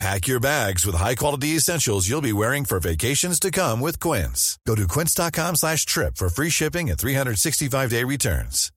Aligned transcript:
Pack 0.00 0.26
your 0.26 0.40
bags 0.40 0.84
with 0.84 0.96
high-quality 0.96 1.56
essentials 1.56 2.08
you'll 2.08 2.20
be 2.20 2.32
wearing 2.32 2.64
for 2.64 2.80
vacations 2.80 3.38
to 3.40 3.50
come 3.50 3.80
with 3.80 4.00
Quince. 4.00 4.58
Go 4.66 4.74
to 4.74 4.88
quince.com 4.88 5.54
slash 5.56 5.86
trip 5.86 6.16
for 6.16 6.28
free 6.28 6.50
shipping 6.50 6.90
and 6.90 6.98
365-day 6.98 8.02
returns. 8.04 8.70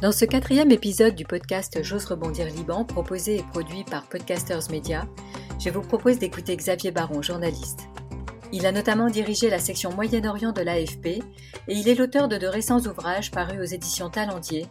Dans 0.00 0.10
ce 0.10 0.24
quatrième 0.24 0.72
épisode 0.72 1.14
du 1.14 1.24
podcast 1.24 1.80
J'ose 1.84 2.06
rebondir 2.06 2.46
Liban, 2.46 2.84
proposé 2.84 3.36
et 3.36 3.44
produit 3.52 3.84
par 3.84 4.08
Podcasters 4.08 4.68
Media, 4.68 5.06
je 5.60 5.70
vous 5.70 5.82
propose 5.82 6.18
d'écouter 6.18 6.56
Xavier 6.56 6.90
Baron, 6.90 7.22
journaliste. 7.22 7.86
Il 8.54 8.66
a 8.66 8.72
notamment 8.72 9.08
dirigé 9.08 9.48
la 9.48 9.58
section 9.58 9.94
Moyen-Orient 9.94 10.52
de 10.52 10.60
l'AFP 10.60 11.06
et 11.06 11.22
il 11.68 11.88
est 11.88 11.94
l'auteur 11.94 12.28
de 12.28 12.36
de 12.36 12.46
récents 12.46 12.80
ouvrages 12.80 13.30
parus 13.30 13.58
aux 13.58 13.74
éditions 13.74 14.10
Talendier, 14.10 14.66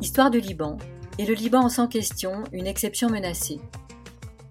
Histoire 0.00 0.28
du 0.28 0.40
Liban 0.40 0.76
et 1.18 1.24
Le 1.24 1.34
Liban 1.34 1.68
sans 1.68 1.86
question, 1.86 2.42
une 2.52 2.66
exception 2.66 3.08
menacée. 3.08 3.60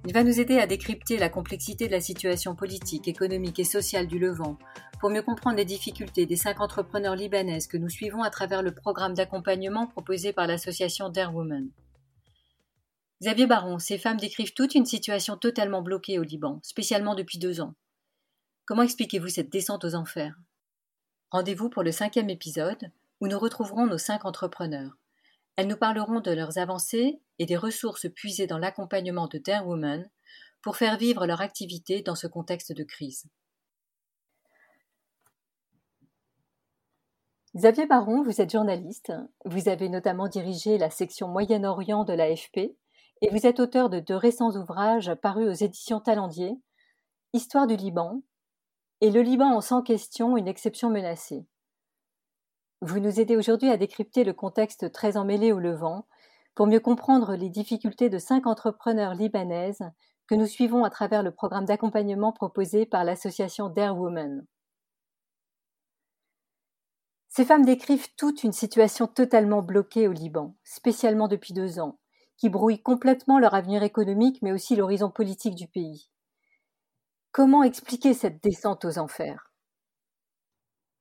Il 0.08 0.14
va 0.14 0.24
nous 0.24 0.40
aider 0.40 0.58
à 0.58 0.68
décrypter 0.68 1.18
la 1.18 1.28
complexité 1.28 1.88
de 1.88 1.92
la 1.92 2.00
situation 2.00 2.56
politique, 2.56 3.10
économique 3.10 3.60
et 3.60 3.66
sociale 3.66 4.08
du 4.08 4.20
Levant 4.20 4.58
pour 5.02 5.10
mieux 5.10 5.22
comprendre 5.22 5.58
les 5.58 5.66
difficultés 5.66 6.26
des 6.26 6.38
cinq 6.38 6.62
entrepreneurs 6.62 7.18
libanaises 7.18 7.68
que 7.68 7.78
nous 7.78 7.90
suivons 7.90 8.24
à 8.24 8.30
travers 8.30 8.64
le 8.64 8.74
programme 8.74 9.16
d'accompagnement 9.16 9.88
proposé 9.88 10.32
par 10.32 10.48
l'association 10.48 11.10
Dare 11.10 11.36
Women. 11.36 11.70
Xavier 13.22 13.48
Baron, 13.48 13.80
ces 13.80 13.98
femmes 13.98 14.18
décrivent 14.18 14.54
toute 14.54 14.76
une 14.76 14.86
situation 14.86 15.36
totalement 15.36 15.82
bloquée 15.82 16.20
au 16.20 16.24
Liban, 16.24 16.60
spécialement 16.64 17.16
depuis 17.16 17.38
deux 17.38 17.60
ans. 17.60 17.76
Comment 18.66 18.84
expliquez-vous 18.84 19.30
cette 19.30 19.52
descente 19.52 19.84
aux 19.84 19.96
enfers? 19.96 20.36
Rendez-vous 21.32 21.70
pour 21.70 21.84
le 21.84 21.92
cinquième 21.92 22.30
épisode, 22.30 22.92
où 23.20 23.28
nous 23.28 23.40
retrouverons 23.40 23.88
nos 23.88 23.98
cinq 23.98 24.26
entrepreneurs. 24.26 24.98
Elles 25.56 25.68
nous 25.68 25.78
parleront 25.78 26.20
de 26.20 26.32
leurs 26.32 26.58
avancées 26.58 27.20
et 27.40 27.46
des 27.46 27.58
ressources 27.58 28.08
puisées 28.10 28.48
dans 28.48 28.58
l'accompagnement 28.58 29.28
de 29.28 29.38
Dare 29.38 29.68
Women 29.68 30.10
pour 30.62 30.78
faire 30.78 30.98
vivre 30.98 31.26
leur 31.26 31.42
activité 31.42 32.02
dans 32.02 32.16
ce 32.16 32.28
contexte 32.28 32.72
de 32.72 32.84
crise. 32.84 33.26
Xavier 37.56 37.86
Baron, 37.86 38.24
vous 38.24 38.40
êtes 38.40 38.52
journaliste. 38.52 39.12
Vous 39.44 39.68
avez 39.68 39.90
notamment 39.90 40.28
dirigé 40.28 40.78
la 40.78 40.90
section 40.90 41.28
Moyen-Orient 41.28 42.06
de 42.06 42.14
l'AFP 42.14 42.58
et 43.22 43.30
vous 43.30 43.46
êtes 43.46 43.60
auteur 43.60 43.90
de 43.90 44.00
deux 44.00 44.16
récents 44.16 44.56
ouvrages 44.56 45.14
parus 45.16 45.50
aux 45.50 45.66
éditions 45.66 46.00
Talendier, 46.00 46.54
Histoire 47.34 47.68
du 47.68 47.76
Liban 47.76 48.22
et 49.02 49.10
Le 49.10 49.24
Liban 49.24 49.52
en 49.52 49.62
sans 49.62 49.82
question, 49.82 50.38
une 50.38 50.48
exception 50.48 50.92
menacée. 50.92 51.48
Vous 52.82 53.00
nous 53.00 53.20
aidez 53.20 53.36
aujourd'hui 53.36 53.70
à 53.70 53.78
décrypter 53.78 54.24
le 54.24 54.34
contexte 54.34 54.92
très 54.92 55.18
emmêlé 55.18 55.52
au 55.52 55.58
Levant 55.58 56.06
pour 56.54 56.68
mieux 56.68 56.80
comprendre 56.80 57.36
les 57.36 57.50
difficultés 57.50 58.10
de 58.10 58.20
cinq 58.20 58.46
entrepreneurs 58.46 59.16
libanaises 59.16 59.84
que 60.28 60.36
nous 60.36 60.46
suivons 60.46 60.84
à 60.84 60.92
travers 60.92 61.24
le 61.24 61.32
programme 61.32 61.66
d'accompagnement 61.66 62.32
proposé 62.32 62.86
par 62.86 63.04
l'association 63.04 63.70
Dare 63.70 63.98
Women. 63.98 64.46
Ces 67.28 67.46
femmes 67.46 67.66
décrivent 67.66 68.14
toute 68.18 68.44
une 68.44 68.52
situation 68.52 69.08
totalement 69.08 69.64
bloquée 69.64 70.08
au 70.08 70.12
Liban, 70.12 70.56
spécialement 70.64 71.28
depuis 71.28 71.54
deux 71.54 71.80
ans, 71.80 71.98
qui 72.38 72.50
brouille 72.50 72.82
complètement 72.82 73.40
leur 73.40 73.56
avenir 73.56 73.82
économique 73.82 74.42
mais 74.44 74.52
aussi 74.52 74.76
l'horizon 74.76 75.10
politique 75.10 75.56
du 75.56 75.68
pays. 75.68 76.10
Comment 77.32 77.64
expliquer 77.64 78.14
cette 78.14 78.44
descente 78.44 78.86
aux 78.86 78.98
enfers? 78.98 79.52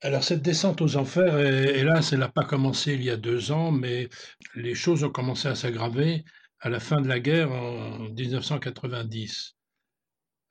Alors 0.02 0.24
cette 0.24 0.42
descente 0.42 0.80
aux 0.80 0.96
enfers, 0.96 1.38
hélas, 1.38 2.12
elle 2.12 2.20
n'a 2.20 2.28
pas 2.28 2.44
commencé 2.44 2.94
il 2.94 3.04
y 3.04 3.10
a 3.10 3.16
deux 3.16 3.52
ans, 3.52 3.70
mais 3.70 4.08
les 4.54 4.74
choses 4.74 5.04
ont 5.04 5.10
commencé 5.10 5.48
à 5.48 5.54
s'aggraver 5.54 6.24
à 6.60 6.68
la 6.68 6.80
fin 6.80 7.00
de 7.00 7.08
la 7.08 7.20
guerre 7.20 7.52
en 7.52 7.98
1990. 8.10 9.56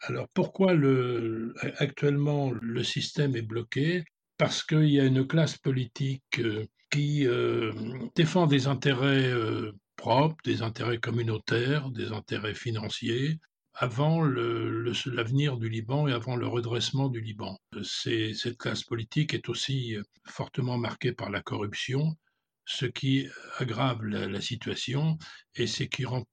Alors 0.02 0.28
pourquoi 0.34 0.74
le, 0.74 1.54
actuellement 1.78 2.52
le 2.52 2.84
système 2.84 3.36
est 3.36 3.42
bloqué? 3.42 4.04
Parce 4.38 4.64
qu'il 4.64 4.90
y 4.90 5.00
a 5.00 5.06
une 5.06 5.28
classe 5.28 5.58
politique 5.58 6.40
euh, 6.40 6.66
qui 6.90 7.28
euh, 7.28 7.74
défend 8.16 8.48
des 8.48 8.68
intérêts 8.68 9.30
euh, 9.30 9.74
propres, 9.98 10.38
des 10.46 10.62
intérêts 10.62 11.00
communautaires, 11.00 11.90
des 11.92 12.12
intérêts 12.12 12.54
financiers, 12.54 13.40
avant 13.82 14.22
l'avenir 14.22 15.58
du 15.58 15.70
Liban 15.70 16.10
et 16.10 16.12
avant 16.12 16.36
le 16.36 16.48
redressement 16.48 17.08
du 17.08 17.22
Liban. 17.22 17.58
cette 17.82 18.58
classe 18.58 18.84
politique 18.84 19.34
est 19.34 19.48
aussi 19.48 19.96
fortement 20.26 20.78
marquée 20.78 21.14
par 21.14 21.30
la 21.30 21.42
corruption, 21.42 22.18
ce 22.66 22.86
qui 22.86 23.28
aggrave 23.58 24.04
la, 24.04 24.42
situation 24.42 25.18
et 25.56 25.66
ce 25.66 25.84
qui 25.84 26.04
rend, 26.04 26.26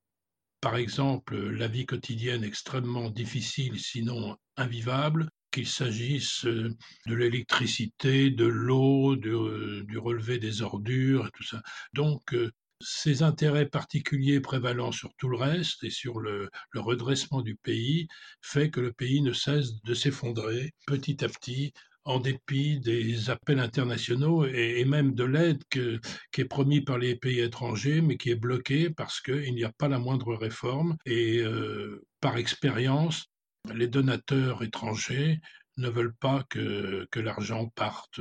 par 0.61 0.77
exemple, 0.77 1.37
la 1.37 1.69
vie 1.69 1.87
quotidienne 1.87 2.43
extrêmement 2.43 3.11
difficile, 3.11 3.79
sinon 3.79 4.37
invivable, 4.57 5.31
qu'il 5.53 5.69
s'agisse 5.69 6.45
euh, 6.47 6.75
de 7.07 7.15
l'électricité, 7.15 8.31
de 8.31 8.45
l'eau, 8.45 9.15
euh, 9.15 9.85
du 9.87 9.99
relevé 9.99 10.39
des 10.39 10.63
ordures, 10.63 11.31
tout 11.33 11.45
ça. 11.45 11.63
Donc, 11.93 12.35
euh, 12.81 12.85
ces 12.85 13.23
intérêts 13.23 13.67
particuliers 13.67 14.41
prévalant 14.41 14.93
sur 14.93 15.15
tout 15.17 15.29
le 15.29 15.37
reste 15.37 15.85
et 15.85 15.91
sur 15.91 16.21
le, 16.21 16.51
redressement 16.75 17.43
du 17.43 17.57
pays 17.57 18.09
fait 18.41 18.71
que 18.71 18.81
le 18.81 18.93
pays 18.93 19.21
ne 19.21 19.33
cesse 19.33 19.83
de 19.83 19.95
s'effondrer 19.95 20.73
petit 20.87 21.25
à 21.25 21.29
petit 21.29 21.73
en 22.05 22.21
dépit 22.21 22.79
des 22.79 23.31
appels 23.31 23.59
internationaux 23.59 24.47
et, 24.47 24.85
même 24.85 25.15
de 25.15 25.25
l'aide 25.25 25.63
qui 25.69 26.41
est 26.41 26.45
promise 26.45 26.85
par 26.85 26.99
les 26.99 27.17
pays 27.17 27.41
étrangers, 27.41 28.01
mais 28.01 28.17
qui 28.17 28.31
est 28.31 28.37
bloquée 28.37 28.91
parce 28.91 29.21
qu'il 29.21 29.53
n'y 29.55 29.65
a 29.65 29.73
pas 29.73 29.89
la 29.89 29.99
moindre 29.99 30.37
réforme. 30.37 30.97
Et 31.05 31.43
par 32.21 32.37
expérience, 32.37 33.25
les 33.75 33.89
donateurs 33.89 34.63
étrangers 34.63 35.41
ne 35.79 35.89
veulent 35.89 36.15
pas 36.15 36.45
que, 36.49 37.09
que 37.11 37.19
l'argent 37.19 37.69
parte 37.71 38.21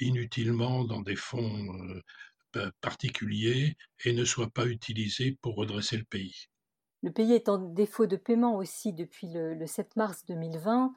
inutilement 0.00 0.84
dans 0.84 1.02
des 1.02 1.16
fonds 1.16 1.66
euh, 1.88 2.02
particuliers 2.80 3.76
et 4.04 4.12
ne 4.12 4.24
soit 4.24 4.50
pas 4.50 4.66
utilisé 4.66 5.38
pour 5.40 5.56
redresser 5.56 5.96
le 5.96 6.04
pays. 6.04 6.48
Le 7.02 7.12
pays 7.12 7.32
est 7.32 7.50
en 7.50 7.58
défaut 7.58 8.06
de 8.06 8.16
paiement 8.16 8.56
aussi 8.56 8.94
depuis 8.94 9.28
le, 9.30 9.66
7 9.66 9.96
mars 9.96 10.24
2020. 10.26 10.94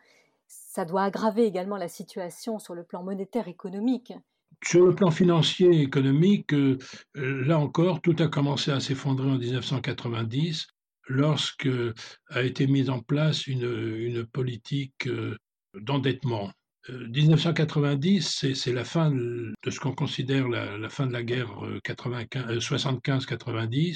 Ça 0.47 0.85
doit 0.85 1.03
aggraver 1.03 1.43
également 1.43 1.75
la 1.75 1.89
situation 1.89 2.59
sur 2.59 2.73
le 2.75 2.85
plan 2.85 3.03
monétaire 3.03 3.49
économique. 3.49 4.13
Sur 4.63 4.85
le 4.85 4.95
plan 4.95 5.11
financier 5.11 5.67
et 5.67 5.81
économique, 5.81 6.53
euh, 6.53 6.77
là 7.13 7.59
encore, 7.59 8.01
tout 8.01 8.15
a 8.19 8.29
commencé 8.29 8.71
à 8.71 8.79
s'effondrer 8.79 9.29
en 9.29 9.37
1990 9.37 10.67
lorsque 11.09 11.69
a 12.29 12.41
été 12.41 12.67
mise 12.67 12.89
en 12.89 13.01
place 13.01 13.45
une, 13.45 14.25
politique 14.27 15.07
euh, 15.07 15.37
d'endettement. 15.73 16.51
1990, 16.89 18.45
euh, 18.45 18.53
c'est 18.53 18.73
la 18.73 18.83
fin 18.83 19.11
de 19.11 19.53
ce 19.69 19.79
qu'on 19.79 19.93
considère 19.93 20.47
la, 20.47 20.89
fin 20.89 21.07
de 21.07 21.13
la 21.13 21.23
guerre 21.23 21.51
75-90, 21.85 23.89
euh, 23.89 23.93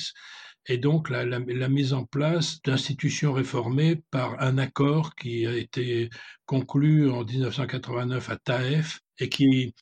et 0.68 0.78
donc 0.78 1.10
la, 1.10 1.40
mise 1.70 1.94
en 1.94 2.06
place 2.06 2.62
d'institutions 2.62 3.34
réformées 3.34 4.02
par 4.12 4.42
un 4.42 4.58
accord 4.58 5.16
qui 5.16 5.48
a 5.48 5.56
été 5.56 6.10
conclu 6.46 7.10
en 7.10 7.24
1989 7.24 8.30
à 8.30 8.38
Taef 8.38 9.00
et 9.20 9.30
qui 9.30 9.74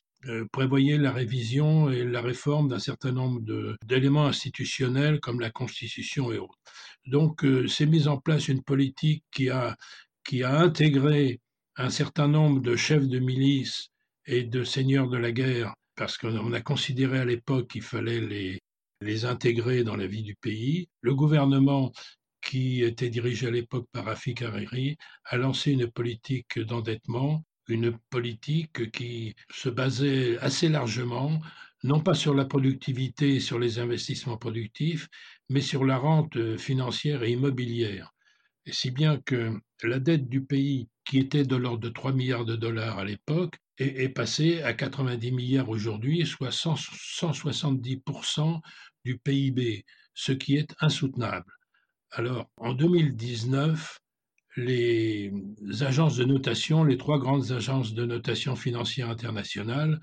prévoyait 0.52 0.98
la 0.98 1.12
révision 1.12 1.90
et 1.90 2.04
la 2.04 2.20
réforme 2.20 2.68
d'un 2.68 2.78
certain 2.78 3.12
nombre 3.12 3.40
d'éléments 3.86 4.26
institutionnels 4.26 5.20
comme 5.20 5.40
la 5.40 5.50
Constitution 5.50 6.32
et 6.32 6.38
autres. 6.38 6.58
Donc, 7.06 7.44
c'est 7.68 7.86
mis 7.86 8.08
en 8.08 8.18
place 8.18 8.48
une 8.48 8.62
politique 8.62 9.24
qui 9.32 9.50
a, 9.50 9.76
qui 10.24 10.42
a 10.42 10.60
intégré 10.60 11.40
un 11.76 11.90
certain 11.90 12.28
nombre 12.28 12.60
de 12.60 12.76
chefs 12.76 13.08
de 13.08 13.18
milice 13.18 13.88
et 14.26 14.44
de 14.44 14.64
seigneurs 14.64 15.08
de 15.08 15.16
la 15.16 15.32
guerre, 15.32 15.74
parce 15.96 16.18
qu'on 16.18 16.52
a 16.52 16.60
considéré 16.60 17.18
à 17.18 17.24
l'époque 17.24 17.70
qu'il 17.70 17.82
fallait 17.82 18.20
les, 18.20 18.60
les 19.00 19.24
intégrer 19.24 19.84
dans 19.84 19.96
la 19.96 20.06
vie 20.06 20.22
du 20.22 20.34
pays. 20.34 20.88
Le 21.00 21.14
gouvernement 21.14 21.92
qui 22.42 22.82
était 22.82 23.10
dirigé 23.10 23.48
à 23.48 23.50
l'époque 23.50 23.86
par 23.92 24.06
Rafik 24.06 24.42
Hariri, 24.42 24.96
a 25.24 25.36
lancé 25.36 25.72
une 25.72 25.90
politique 25.90 26.58
d'endettement, 26.58 27.44
une 27.68 27.96
politique 28.10 28.90
qui 28.90 29.34
se 29.52 29.68
basait 29.68 30.38
assez 30.38 30.68
largement 30.68 31.40
non 31.82 32.00
pas 32.00 32.14
sur 32.14 32.34
la 32.34 32.44
productivité 32.44 33.36
et 33.36 33.40
sur 33.40 33.58
les 33.58 33.78
investissements 33.78 34.36
productifs, 34.36 35.08
mais 35.48 35.62
sur 35.62 35.84
la 35.84 35.96
rente 35.96 36.56
financière 36.58 37.22
et 37.22 37.30
immobilière. 37.30 38.12
Si 38.66 38.90
bien 38.90 39.18
que 39.18 39.58
la 39.82 39.98
dette 39.98 40.28
du 40.28 40.44
pays, 40.44 40.88
qui 41.10 41.18
était 41.18 41.44
de 41.44 41.56
l'ordre 41.56 41.80
de 41.80 41.88
3 41.88 42.12
milliards 42.12 42.44
de 42.44 42.54
dollars 42.54 43.00
à 43.00 43.04
l'époque, 43.04 43.56
est, 43.78 44.10
passée 44.10 44.62
à 44.62 44.74
90 44.74 45.32
milliards 45.32 45.68
aujourd'hui, 45.68 46.24
soit 46.24 46.50
170% 46.50 48.60
du 49.04 49.18
PIB, 49.18 49.84
ce 50.14 50.30
qui 50.30 50.56
est 50.56 50.72
insoutenable. 50.78 51.52
Alors, 52.12 52.48
en 52.58 52.74
2019, 52.74 53.98
les 54.56 55.32
agences 55.80 56.14
de 56.14 56.24
notation, 56.24 56.84
les 56.84 56.96
trois 56.96 57.18
grandes 57.18 57.50
agences 57.50 57.92
de 57.92 58.04
notation 58.04 58.54
financière 58.54 59.10
internationale, 59.10 59.98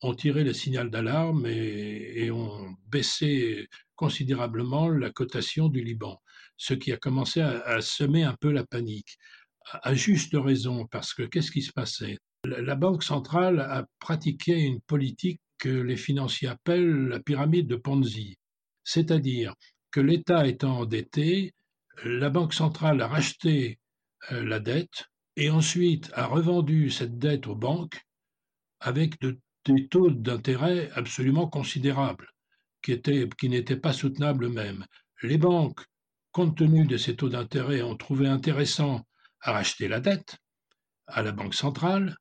ont 0.00 0.14
tiré 0.14 0.44
le 0.44 0.52
signal 0.52 0.90
d'alarme 0.90 1.44
et, 1.44 2.30
ont 2.30 2.76
baissé 2.86 3.68
considérablement 3.96 4.88
la 4.88 5.10
cotation 5.10 5.68
du 5.68 5.82
Liban, 5.82 6.22
ce 6.56 6.74
qui 6.74 6.92
a 6.92 6.96
commencé 6.96 7.40
à, 7.40 7.80
semer 7.80 8.22
un 8.22 8.36
peu 8.40 8.52
la 8.52 8.64
panique. 8.64 9.18
À, 9.82 9.94
juste 9.94 10.34
raison, 10.34 10.86
parce 10.86 11.14
que 11.14 11.22
qu'est-ce 11.22 11.50
qui 11.50 11.62
se 11.62 11.72
passait? 11.72 12.18
La, 12.44 12.74
Banque 12.74 13.04
centrale 13.04 13.60
a 13.60 13.86
pratiqué 14.00 14.52
une 14.58 14.80
politique 14.80 15.40
que 15.58 15.68
les 15.68 15.96
financiers 15.96 16.48
appellent 16.48 17.08
la 17.08 17.20
pyramide 17.20 17.68
de 17.68 17.76
Ponzi, 17.76 18.36
c'est-à-dire 18.82 19.54
que 19.92 20.00
l'État 20.00 20.46
étant 20.46 20.80
endetté, 20.80 21.54
la 22.04 22.30
Banque 22.30 22.54
centrale 22.54 23.00
a 23.00 23.06
racheté 23.06 23.78
euh, 24.32 24.44
la 24.44 24.58
dette 24.58 25.06
et 25.36 25.50
ensuite 25.50 26.10
a 26.14 26.26
revendu 26.26 26.90
cette 26.90 27.18
dette 27.18 27.46
aux 27.46 27.54
banques 27.54 28.00
avec 28.80 29.14
des 29.20 29.88
taux 29.88 30.10
d'intérêt 30.10 30.90
absolument 30.94 31.46
considérables, 31.46 32.28
qui, 32.82 33.00
qui 33.38 33.48
n'étaient 33.48 33.76
pas 33.76 33.92
soutenables 33.92 34.46
eux-mêmes. 34.46 34.84
Les 35.22 35.38
banques, 35.38 35.80
compte 36.32 36.56
tenu 36.56 36.86
de 36.86 36.96
ces 36.96 37.14
taux 37.14 37.28
d'intérêt, 37.28 37.82
ont 37.82 37.96
trouvé 37.96 38.26
intéressant 38.26 39.06
à 39.42 39.52
racheter 39.52 39.88
la 39.88 40.00
dette 40.00 40.38
à 41.06 41.22
la 41.22 41.32
Banque 41.32 41.54
centrale 41.54 42.16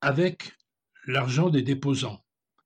avec 0.00 0.52
l'argent 1.06 1.50
des 1.50 1.62
déposants. 1.62 2.20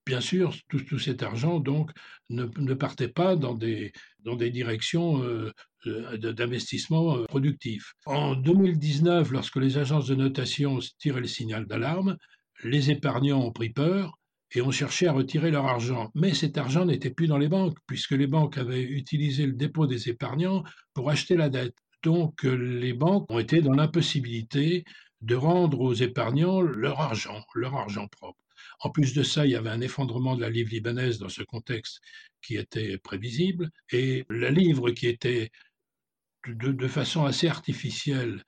Bien 0.04 0.20
sûr, 0.20 0.54
tout, 0.68 0.98
cet 0.98 1.22
argent 1.22 1.60
donc 1.60 1.92
ne, 2.28 2.74
partait 2.74 3.08
pas 3.08 3.36
dans 3.36 3.54
des, 3.54 3.92
dans 4.20 4.34
des 4.34 4.50
directions 4.50 5.22
euh, 5.22 5.52
euh, 5.86 6.16
d'investissement 6.16 7.18
euh, 7.18 7.24
productif. 7.26 7.94
En 8.06 8.34
2019, 8.34 9.30
lorsque 9.30 9.56
les 9.56 9.78
agences 9.78 10.08
de 10.08 10.16
notation 10.16 10.80
tiraient 10.98 11.20
le 11.20 11.28
signal 11.28 11.66
d'alarme, 11.66 12.16
les 12.64 12.90
épargnants 12.90 13.44
ont 13.44 13.52
pris 13.52 13.70
peur 13.70 14.18
et 14.54 14.60
ont 14.60 14.72
cherché 14.72 15.06
à 15.06 15.12
retirer 15.12 15.52
leur 15.52 15.66
argent. 15.66 16.10
Mais 16.14 16.34
cet 16.34 16.58
argent 16.58 16.84
n'était 16.84 17.10
plus 17.10 17.28
dans 17.28 17.38
les 17.38 17.48
banques, 17.48 17.78
puisque 17.86 18.12
les 18.12 18.26
banques 18.26 18.58
avaient 18.58 18.82
utilisé 18.82 19.46
le 19.46 19.52
dépôt 19.52 19.86
des 19.86 20.08
épargnants 20.08 20.64
pour 20.94 21.10
acheter 21.10 21.36
la 21.36 21.48
dette. 21.48 21.76
Donc 22.02 22.42
les 22.42 22.92
banques 22.92 23.30
ont 23.30 23.38
été 23.38 23.60
dans 23.60 23.74
l'impossibilité 23.74 24.84
de 25.20 25.34
rendre 25.36 25.80
aux 25.80 25.94
épargnants 25.94 26.60
leur 26.60 27.00
argent, 27.00 27.44
leur 27.54 27.76
argent 27.76 28.08
propre. 28.08 28.38
En 28.80 28.90
plus 28.90 29.14
de 29.14 29.22
ça, 29.22 29.46
il 29.46 29.52
y 29.52 29.56
avait 29.56 29.70
un 29.70 29.80
effondrement 29.80 30.34
de 30.34 30.40
la 30.40 30.50
livre 30.50 30.70
libanaise 30.70 31.18
dans 31.18 31.28
ce 31.28 31.42
contexte 31.42 32.00
qui 32.42 32.56
était 32.56 32.98
prévisible, 32.98 33.70
et 33.92 34.24
la 34.28 34.50
livre 34.50 34.90
qui 34.90 35.06
était 35.06 35.50
de, 36.48 36.88
façon 36.88 37.24
assez 37.24 37.46
artificielle 37.46 38.42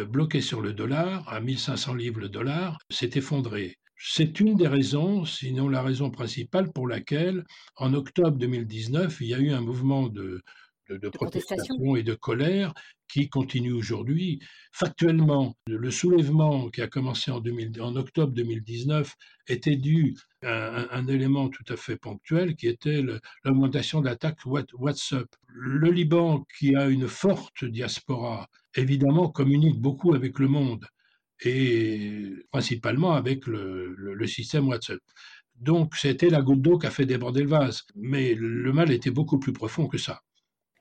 euh, 0.00 0.04
bloquée 0.04 0.40
sur 0.40 0.60
le 0.60 0.72
dollar, 0.72 1.28
à 1.32 1.40
1500 1.40 1.94
livres 1.94 2.20
le 2.20 2.28
dollar, 2.28 2.78
s'est 2.90 3.10
effondrée. 3.14 3.78
C'est 3.96 4.40
une 4.40 4.56
des 4.56 4.66
raisons, 4.66 5.24
sinon 5.24 5.68
la 5.68 5.82
raison 5.82 6.10
principale 6.10 6.72
pour 6.72 6.88
laquelle, 6.88 7.44
en 7.76 7.94
octobre 7.94 8.36
2019, 8.36 9.20
il 9.20 9.28
y 9.28 9.34
a 9.34 9.38
eu 9.38 9.52
un 9.52 9.60
mouvement 9.60 10.08
de, 10.08 10.42
de, 10.88 11.08
protestation 11.08 11.96
et 11.96 12.02
de 12.02 12.14
colère 12.14 12.72
qui 13.08 13.28
continue 13.28 13.72
aujourd'hui. 13.72 14.40
Factuellement, 14.72 15.56
le 15.66 15.90
soulèvement 15.90 16.68
qui 16.70 16.82
a 16.82 16.88
commencé 16.88 17.30
en, 17.30 17.42
en 17.80 17.96
octobre 17.96 18.32
2019 18.32 19.14
était 19.48 19.76
dû 19.76 20.16
à 20.42 20.96
un, 20.96 21.06
élément 21.06 21.48
tout 21.48 21.64
à 21.68 21.76
fait 21.76 21.96
ponctuel 21.96 22.56
qui 22.56 22.68
était 22.68 23.02
l'augmentation 23.44 24.00
de 24.00 24.06
l'attaque 24.06 24.38
WhatsApp. 24.46 25.28
Le 25.48 25.90
Liban, 25.90 26.44
qui 26.58 26.76
a 26.76 26.86
une 26.86 27.08
forte 27.08 27.64
diaspora, 27.64 28.48
évidemment 28.74 29.28
communique 29.28 29.80
beaucoup 29.80 30.14
avec 30.14 30.38
le 30.38 30.48
monde 30.48 30.84
et 31.44 32.32
principalement 32.50 33.12
avec 33.12 33.46
le, 33.46 33.94
le 33.94 34.26
système 34.26 34.68
WhatsApp. 34.68 35.00
Donc 35.60 35.96
c'était 35.96 36.28
la 36.28 36.42
goutte 36.42 36.62
d'eau 36.62 36.78
qui 36.78 36.86
a 36.86 36.90
fait 36.90 37.06
déborder 37.06 37.42
le 37.42 37.48
vase. 37.48 37.84
Mais 37.94 38.34
le 38.34 38.72
mal 38.72 38.90
était 38.90 39.10
beaucoup 39.10 39.38
plus 39.38 39.52
profond 39.52 39.86
que 39.86 39.98
ça. 39.98 40.22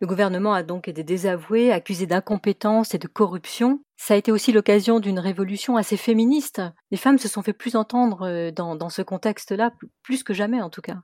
Le 0.01 0.07
gouvernement 0.07 0.53
a 0.53 0.63
donc 0.63 0.88
été 0.88 1.03
désavoué, 1.03 1.71
accusé 1.71 2.06
d'incompétence 2.06 2.94
et 2.94 2.97
de 2.97 3.07
corruption. 3.07 3.81
Ça 3.95 4.13
a 4.13 4.18
été 4.18 4.31
aussi 4.31 4.51
l'occasion 4.51 5.00
d'une 5.00 5.19
révolution 5.19 5.77
assez 5.77 5.95
féministe. 5.95 6.62
Les 6.92 6.97
femmes 6.97 7.18
se 7.18 7.30
sont 7.30 7.42
fait 7.42 7.53
plus 7.53 7.75
entendre 7.75 8.24
euh, 8.24 8.51
dans, 8.51 8.89
ce 8.89 9.01
contexte-là, 9.01 9.71
plus 10.03 10.24
que 10.24 10.33
jamais 10.33 10.62
en 10.62 10.69
tout 10.69 10.81
cas. 10.81 10.97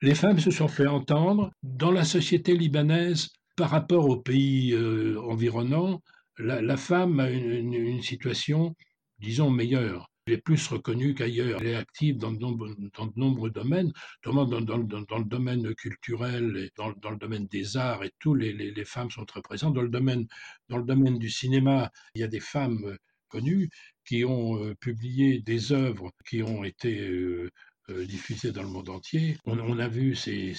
Les 0.00 0.16
femmes 0.16 0.40
se 0.40 0.50
sont 0.50 0.66
fait 0.66 0.88
entendre 0.88 1.52
dans 1.62 1.92
la 1.92 2.04
société 2.04 2.56
libanaise 2.56 3.28
par 3.56 3.70
rapport 3.70 4.08
aux 4.08 4.20
pays 4.20 4.72
euh, 4.72 5.20
environnants. 5.22 6.00
La, 6.38 6.76
femme 6.76 7.20
a 7.20 7.30
une 7.30 8.02
situation, 8.02 8.74
disons, 9.20 9.50
meilleure. 9.50 10.11
Elle 10.26 10.34
est 10.34 10.38
plus 10.38 10.68
reconnue 10.68 11.14
qu'ailleurs. 11.14 11.60
Elle 11.60 11.68
est 11.68 11.74
active 11.74 12.16
dans 12.16 12.30
de, 12.30 12.38
nombreux, 12.38 13.50
domaines, 13.50 13.92
notamment 14.24 14.44
dans, 14.44 14.76
le 14.76 15.24
domaine 15.24 15.74
culturel 15.74 16.56
et 16.56 16.70
dans, 16.76 17.10
le 17.10 17.16
domaine 17.16 17.46
des 17.46 17.76
arts 17.76 18.04
et 18.04 18.12
tout. 18.20 18.34
Les, 18.34 18.84
femmes 18.84 19.10
sont 19.10 19.24
très 19.24 19.42
présentes. 19.42 19.74
Dans 19.74 19.82
le, 19.82 19.88
domaine, 19.88 21.18
du 21.18 21.30
cinéma, 21.30 21.90
il 22.14 22.20
y 22.20 22.24
a 22.24 22.28
des 22.28 22.40
femmes 22.40 22.84
euh, 22.84 22.96
connues 23.28 23.68
qui 24.04 24.24
ont 24.24 24.62
euh, 24.64 24.74
publié 24.76 25.40
des 25.40 25.72
œuvres 25.72 26.12
qui 26.28 26.42
ont 26.42 26.62
été 26.62 27.00
euh, 27.00 27.50
diffusées 27.88 28.52
dans 28.52 28.62
le 28.62 28.68
monde 28.68 28.90
entier. 28.90 29.36
On, 29.44 29.78
a 29.78 29.88
vu 29.88 30.14
ces, 30.14 30.54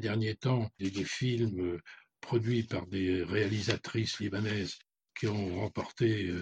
derniers 0.00 0.36
temps 0.36 0.70
des 0.78 1.04
films 1.04 1.78
produits 2.22 2.62
par 2.62 2.86
des 2.86 3.22
réalisatrices 3.22 4.20
libanaises 4.20 4.78
qui 5.14 5.26
ont 5.26 5.60
remporté 5.60 6.32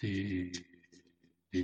des, 0.00 0.50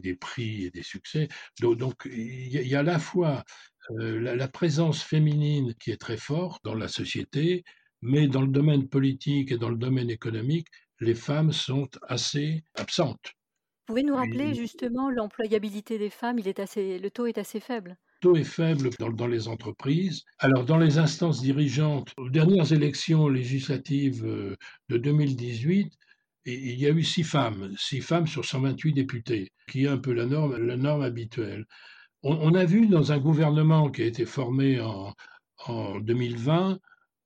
des, 0.01 0.15
prix 0.15 0.65
et 0.65 0.71
des 0.71 0.83
succès. 0.83 1.29
Donc, 1.61 2.03
il 2.07 2.49
y, 2.49 2.75
a 2.75 2.81
à 2.81 2.83
la 2.83 2.99
fois 2.99 3.45
euh, 3.91 4.21
la, 4.21 4.49
présence 4.49 5.03
féminine 5.03 5.75
qui 5.75 5.91
est 5.91 6.01
très 6.01 6.17
forte 6.17 6.63
dans 6.65 6.75
la 6.75 6.89
société, 6.89 7.65
mais 8.01 8.29
dans 8.29 8.43
le 8.43 8.49
domaine 8.49 8.89
politique 8.89 9.53
et 9.53 9.59
dans 9.59 9.71
le 9.71 9.77
domaine 9.77 10.11
économique, 10.11 10.69
les 11.01 11.15
femmes 11.15 11.53
sont 11.53 11.89
assez 12.09 12.65
absentes. 12.75 13.33
Vous 13.89 13.95
pouvez 13.95 14.05
nous 14.05 14.15
rappeler 14.15 14.55
justement 14.55 15.11
l'employabilité 15.11 15.99
des 15.99 16.11
femmes 16.11 16.39
il 16.39 16.47
est 16.47 16.61
assez, 16.61 16.99
Le 16.99 17.11
taux 17.11 17.27
est 17.27 17.39
assez 17.39 17.61
faible 17.61 17.97
le 18.23 18.29
taux 18.29 18.37
est 18.37 18.45
faible 18.45 18.91
dans, 19.01 19.11
dans, 19.11 19.27
les 19.27 19.49
entreprises. 19.49 20.23
Alors, 20.39 20.65
dans 20.65 20.79
les 20.79 20.99
instances 20.99 21.43
dirigeantes, 21.43 22.13
aux 22.17 22.31
dernières 22.31 22.73
élections 22.73 23.29
législatives 23.29 24.25
euh, 24.25 24.57
de 24.89 24.97
2018, 24.97 25.93
il 26.45 26.79
y 26.81 26.87
a 26.87 26.91
eu 26.91 27.03
six 27.03 27.25
femmes, 27.25 27.75
six 27.79 28.01
femmes 28.01 28.27
sur 28.27 28.45
128 28.45 28.93
députés, 28.93 29.53
qui 29.69 29.85
est 29.85 29.89
un 29.89 29.99
peu 29.99 30.13
la 30.13 30.27
norme, 30.27 31.03
habituelle. 31.03 31.67
On, 32.23 32.55
a 32.55 32.65
vu 32.65 32.87
dans 32.87 33.13
un 33.13 33.19
gouvernement 33.19 33.91
qui 33.91 34.03
a 34.03 34.07
été 34.07 34.25
formé 34.27 34.81
en, 34.81 35.13
en 35.67 35.99
2020, 36.01 36.79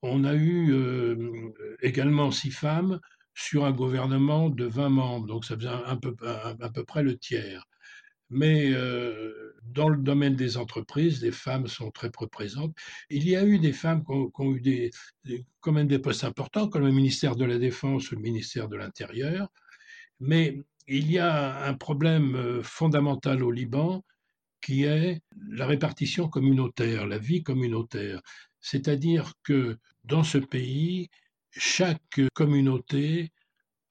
on 0.03 0.25
a 0.25 0.35
eu 0.35 0.73
euh, 0.73 1.53
également 1.83 2.31
six 2.31 2.51
femmes 2.51 3.01
sur 3.35 3.67
un 3.67 3.73
gouvernement 3.73 4.49
de 4.49 4.65
20 4.65 4.89
membres, 4.89 5.27
donc 5.27 5.45
ça 5.45 5.57
faisait 5.57 5.69
un 5.69 5.99
à 6.61 6.71
peu 6.71 6.85
près 6.85 7.03
le 7.03 7.19
tiers. 7.19 7.67
Mais 8.31 8.71
euh, 8.73 9.55
dans 9.63 9.89
le 9.89 9.99
domaine 9.99 10.37
des 10.37 10.57
entreprises, 10.57 11.23
les 11.23 11.33
femmes 11.33 11.67
sont 11.69 11.91
très 11.91 12.11
peu 12.11 12.27
présentes. 12.27 12.75
Il 13.11 13.29
y 13.29 13.37
a 13.37 13.45
eu 13.45 13.59
des 13.59 13.73
femmes 13.73 14.05
qui 14.05 14.13
ont, 14.13 14.55
eu 14.55 14.61
des, 14.61 14.91
quand 15.61 15.73
même 15.73 15.89
des 15.89 15.99
postes 15.99 16.25
importants, 16.25 16.69
comme 16.69 16.85
le 16.85 16.93
ministère 16.93 17.37
de 17.37 17.45
la 17.45 17.59
Défense 17.59 18.11
ou 18.11 18.17
le 18.17 18.23
ministère 18.23 18.69
de 18.69 18.77
l'Intérieur. 18.77 19.49
Mais 20.21 20.63
il 20.89 21.11
y 21.11 21.19
a 21.19 21.65
un 21.67 21.75
problème 21.75 22.37
euh, 22.37 22.63
fondamental 22.63 23.43
au 23.43 23.51
Liban 23.51 24.05
qui 24.61 24.85
est 24.85 25.21
la 25.49 25.67
répartition 25.67 26.29
communautaire, 26.29 27.07
la 27.07 27.19
vie 27.19 27.43
communautaire. 27.43 28.21
C'est-à-dire 28.61 29.33
que 29.45 29.79
dans 30.05 30.25
ce 30.25 30.39
pays, 30.39 31.09
chaque 31.51 32.21
communauté 32.35 33.33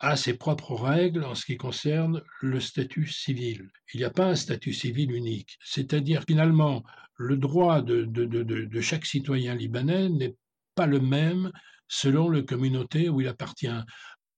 a 0.05 0.15
ses 0.15 0.35
propres 0.35 0.75
règles 0.75 1.23
en 1.23 1.33
ce 1.33 1.45
qui 1.45 1.57
concerne 1.57 2.21
le 2.39 2.59
statut 2.59 3.07
civil. 3.07 3.71
Il 3.91 3.97
n'y 3.97 4.03
a 4.03 4.11
pas 4.11 4.27
un 4.27 4.35
statut 4.35 4.71
civil 4.71 5.11
unique. 5.11 5.57
C'est-à-dire 5.65 6.23
finalement, 6.27 6.83
le 7.17 7.37
droit 7.37 7.81
de, 7.81 8.05
de, 8.05 8.81
chaque 8.81 9.07
citoyen 9.07 9.55
libanais 9.55 10.09
n'est 10.09 10.35
pas 10.75 10.85
le 10.85 10.99
même 10.99 11.51
selon 11.87 12.29
la 12.29 12.43
communauté 12.43 13.09
où 13.09 13.19
il 13.19 13.27
appartient. 13.27 13.81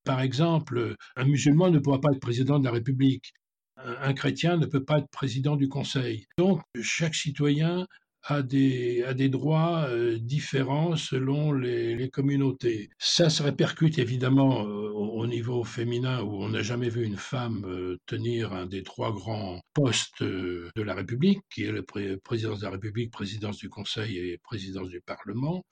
Par 0.06 0.22
exemple, 0.22 0.96
un 1.18 1.26
musulman 1.26 1.70
ne 1.70 1.80
pourra 1.80 2.00
pas 2.00 2.14
être 2.14 2.22
président 2.22 2.60
de 2.60 2.64
la 2.64 2.72
République. 2.72 3.34
Un 3.76 4.14
chrétien 4.14 4.56
ne 4.56 4.68
peut 4.68 4.86
pas 4.86 5.00
être 5.00 5.10
président 5.10 5.58
du 5.58 5.68
Conseil. 5.68 6.28
Donc, 6.38 6.62
chaque 6.82 7.14
citoyen 7.14 7.86
a 8.30 8.42
des, 8.42 9.04
a 9.04 9.14
des 9.14 9.30
droits 9.30 9.88
euh, 9.88 10.18
différents 10.20 10.98
selon 10.98 11.54
les, 11.54 12.10
communautés. 12.12 12.90
Ça 13.00 13.30
se 13.30 13.42
répercute 13.42 14.00
évidemment 14.00 14.66
euh, 14.66 14.90
au, 14.92 15.26
niveau 15.28 15.64
féminin 15.64 16.22
où 16.22 16.44
on 16.44 16.50
n'a 16.50 16.62
jamais 16.62 16.90
vu 16.90 17.06
une 17.06 17.18
femme 17.18 17.66
euh, 17.66 17.98
tenir 18.06 18.54
un 18.54 18.66
des 18.66 18.84
trois 18.84 19.14
grands 19.14 19.62
postes 19.74 20.24
de 20.24 20.82
la 20.82 20.94
République, 20.94 21.40
qui 21.50 21.64
est 21.64 21.72
la 21.72 21.82
présidence 22.24 22.60
de 22.60 22.66
la 22.66 22.72
République, 22.72 23.12
présidence 23.12 23.58
du 23.58 23.70
Conseil 23.70 24.18
et 24.18 24.38
présidence 24.38 24.90
du 24.90 25.02
Parlement. 25.02 25.66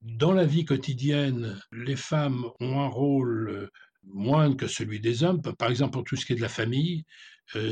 Dans 0.00 0.32
la 0.32 0.44
vie 0.44 0.64
quotidienne, 0.64 1.60
les 1.72 1.96
femmes 1.96 2.44
ont 2.60 2.80
un 2.80 2.88
rôle 2.88 3.70
moindre 4.04 4.56
que 4.56 4.66
celui 4.66 5.00
des 5.00 5.22
hommes. 5.22 5.42
Par 5.42 5.70
exemple, 5.70 5.92
pour 5.92 6.04
tout 6.04 6.16
ce 6.16 6.26
qui 6.26 6.32
est 6.32 6.36
de 6.36 6.40
la 6.40 6.48
famille, 6.48 7.04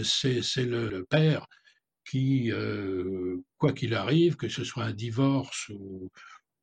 c'est 0.02 0.64
le 0.64 1.04
père 1.08 1.46
qui, 2.10 2.50
euh, 2.50 3.36
quoi 3.56 3.72
qu'il 3.72 3.94
arrive, 3.94 4.36
que 4.36 4.48
ce 4.48 4.64
soit 4.64 4.84
un 4.84 4.92
divorce 4.92 5.70
ou, 5.70 6.10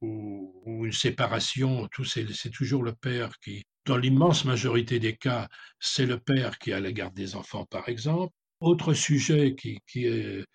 une 0.02 0.92
séparation, 0.92 1.88
c'est 2.06 2.52
toujours 2.52 2.84
le 2.84 2.94
père 2.94 3.32
qui, 3.40 3.64
dans 3.86 3.98
l'immense 3.98 4.46
majorité 4.46 5.00
des 5.00 5.16
cas, 5.16 5.48
c'est 5.80 6.06
le 6.06 6.20
père 6.20 6.60
qui 6.60 6.72
a 6.72 6.80
la 6.80 6.92
garde 6.92 7.16
des 7.16 7.36
enfants, 7.36 7.66
par 7.66 7.90
exemple. 7.90 8.34
Autre 8.60 8.94
sujet 8.94 9.56
qui, 9.56 9.80
qui 9.88 10.06
est 10.06 10.46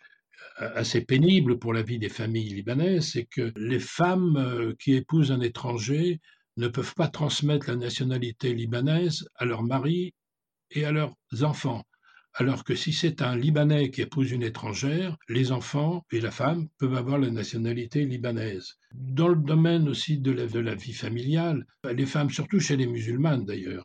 assez 0.58 1.00
pénible 1.00 1.58
pour 1.58 1.72
la 1.72 1.82
vie 1.82 1.98
des 1.98 2.08
familles 2.08 2.50
libanaises, 2.50 3.12
c'est 3.12 3.24
que 3.24 3.52
les 3.56 3.80
femmes 3.80 4.36
euh, 4.36 4.74
qui 4.78 4.94
épousent 4.94 5.32
un 5.32 5.40
étranger 5.40 6.20
ne 6.56 6.68
peuvent 6.68 6.94
pas 6.94 7.08
transmettre 7.08 7.68
la 7.68 7.76
nationalité 7.76 8.54
libanaise 8.54 9.26
à 9.36 9.44
leur 9.44 9.62
mari 9.62 10.14
et 10.70 10.84
à 10.84 10.92
leurs 10.92 11.14
enfants 11.42 11.82
alors 12.34 12.64
que 12.64 12.74
si 12.74 12.92
c'est 12.92 13.20
un 13.20 13.36
Libanais 13.36 13.90
qui 13.90 14.00
épouse 14.00 14.30
une 14.30 14.42
étrangère, 14.42 15.16
les 15.28 15.52
enfants 15.52 16.04
et 16.10 16.20
la 16.20 16.30
femme 16.30 16.68
peuvent 16.78 16.94
avoir 16.94 17.18
la 17.18 17.30
nationalité 17.30 18.06
libanaise. 18.06 18.78
Dans 18.92 19.28
le 19.28 19.36
domaine 19.36 19.88
aussi 19.88 20.18
de 20.18 20.32
la, 20.32 20.74
vie 20.74 20.94
familiale, 20.94 21.66
les 21.84 22.06
femmes, 22.06 22.30
surtout 22.30 22.58
chez 22.58 22.76
les 22.76 22.86
musulmanes 22.86 23.44
d'ailleurs, 23.44 23.84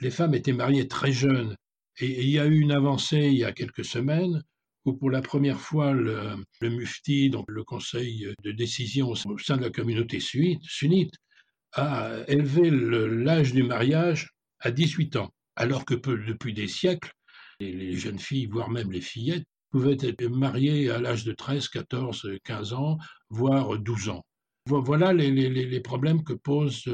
les 0.00 0.10
femmes 0.10 0.34
étaient 0.34 0.52
mariées 0.52 0.86
très 0.86 1.10
jeunes. 1.10 1.56
Et, 1.98 2.22
il 2.22 2.30
y 2.30 2.38
a 2.38 2.46
eu 2.46 2.60
une 2.60 2.72
avancée 2.72 3.30
il 3.32 3.38
y 3.38 3.44
a 3.44 3.52
quelques 3.52 3.84
semaines 3.84 4.44
où 4.84 4.92
pour 4.92 5.10
la 5.10 5.20
première 5.20 5.60
fois 5.60 5.92
le, 5.92 6.36
le 6.60 6.70
mufti, 6.70 7.30
donc 7.30 7.46
le 7.48 7.64
conseil 7.64 8.32
de 8.44 8.52
décision 8.52 9.08
au 9.08 9.16
sein 9.16 9.56
de 9.56 9.62
la 9.62 9.70
communauté 9.70 10.20
sunnite, 10.20 11.14
a 11.72 12.20
élevé 12.28 12.70
l'âge 12.70 13.52
du 13.52 13.64
mariage 13.64 14.30
à 14.60 14.70
18 14.70 15.16
ans, 15.16 15.30
alors 15.56 15.84
que 15.84 15.94
depuis 15.94 16.54
des 16.54 16.68
siècles, 16.68 17.10
les 17.60 17.96
jeunes 17.96 18.18
filles, 18.18 18.46
voire 18.46 18.70
même 18.70 18.92
les 18.92 19.00
fillettes, 19.00 19.46
pouvaient 19.70 19.98
être 20.00 20.24
mariées 20.26 20.90
à 20.90 20.98
l'âge 20.98 21.24
de 21.24 21.32
13, 21.32 21.68
14, 21.68 22.28
15 22.44 22.72
ans, 22.72 22.98
voire 23.28 23.78
12 23.78 24.08
ans. 24.10 24.24
Voilà 24.66 25.12
les, 25.12 25.80
problèmes 25.80 26.22
que 26.24 26.34
pose, 26.34 26.84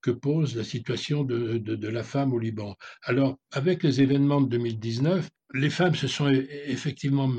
que 0.00 0.10
pose 0.10 0.56
la 0.56 0.64
situation 0.64 1.24
de, 1.24 1.58
de, 1.58 1.88
la 1.88 2.02
femme 2.02 2.32
au 2.32 2.38
Liban. 2.38 2.74
Alors, 3.02 3.36
avec 3.52 3.82
les 3.82 4.00
événements 4.00 4.40
de 4.40 4.48
2019, 4.48 5.28
les 5.54 5.70
femmes 5.70 5.94
se 5.94 6.08
sont 6.08 6.28
effectivement 6.30 7.30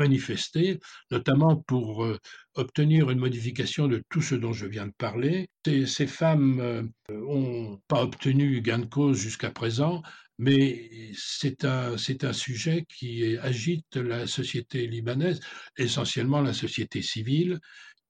manifestées, 0.00 0.80
notamment 1.10 1.56
pour 1.56 2.04
euh, 2.04 2.18
obtenir 2.54 3.10
une 3.10 3.20
modification 3.20 3.86
de 3.86 4.02
tout 4.10 4.22
ce 4.22 4.34
dont 4.34 4.52
je 4.52 4.66
viens 4.66 4.86
de 4.86 4.96
parler. 5.06 5.48
Ces, 5.64 5.86
ces 5.86 6.06
femmes 6.06 6.90
n'ont 7.08 7.74
euh, 7.74 7.76
pas 7.86 8.02
obtenu 8.02 8.60
gain 8.60 8.80
de 8.80 8.86
cause 8.86 9.18
jusqu'à 9.18 9.50
présent, 9.50 10.02
mais 10.38 10.88
c'est 11.14 11.64
un, 11.66 11.96
un 11.96 12.32
sujet 12.32 12.86
qui 12.88 13.36
agite 13.36 13.96
la 13.96 14.26
société 14.26 14.86
libanaise, 14.86 15.40
essentiellement 15.76 16.40
la 16.40 16.54
société 16.54 17.02
civile, 17.02 17.60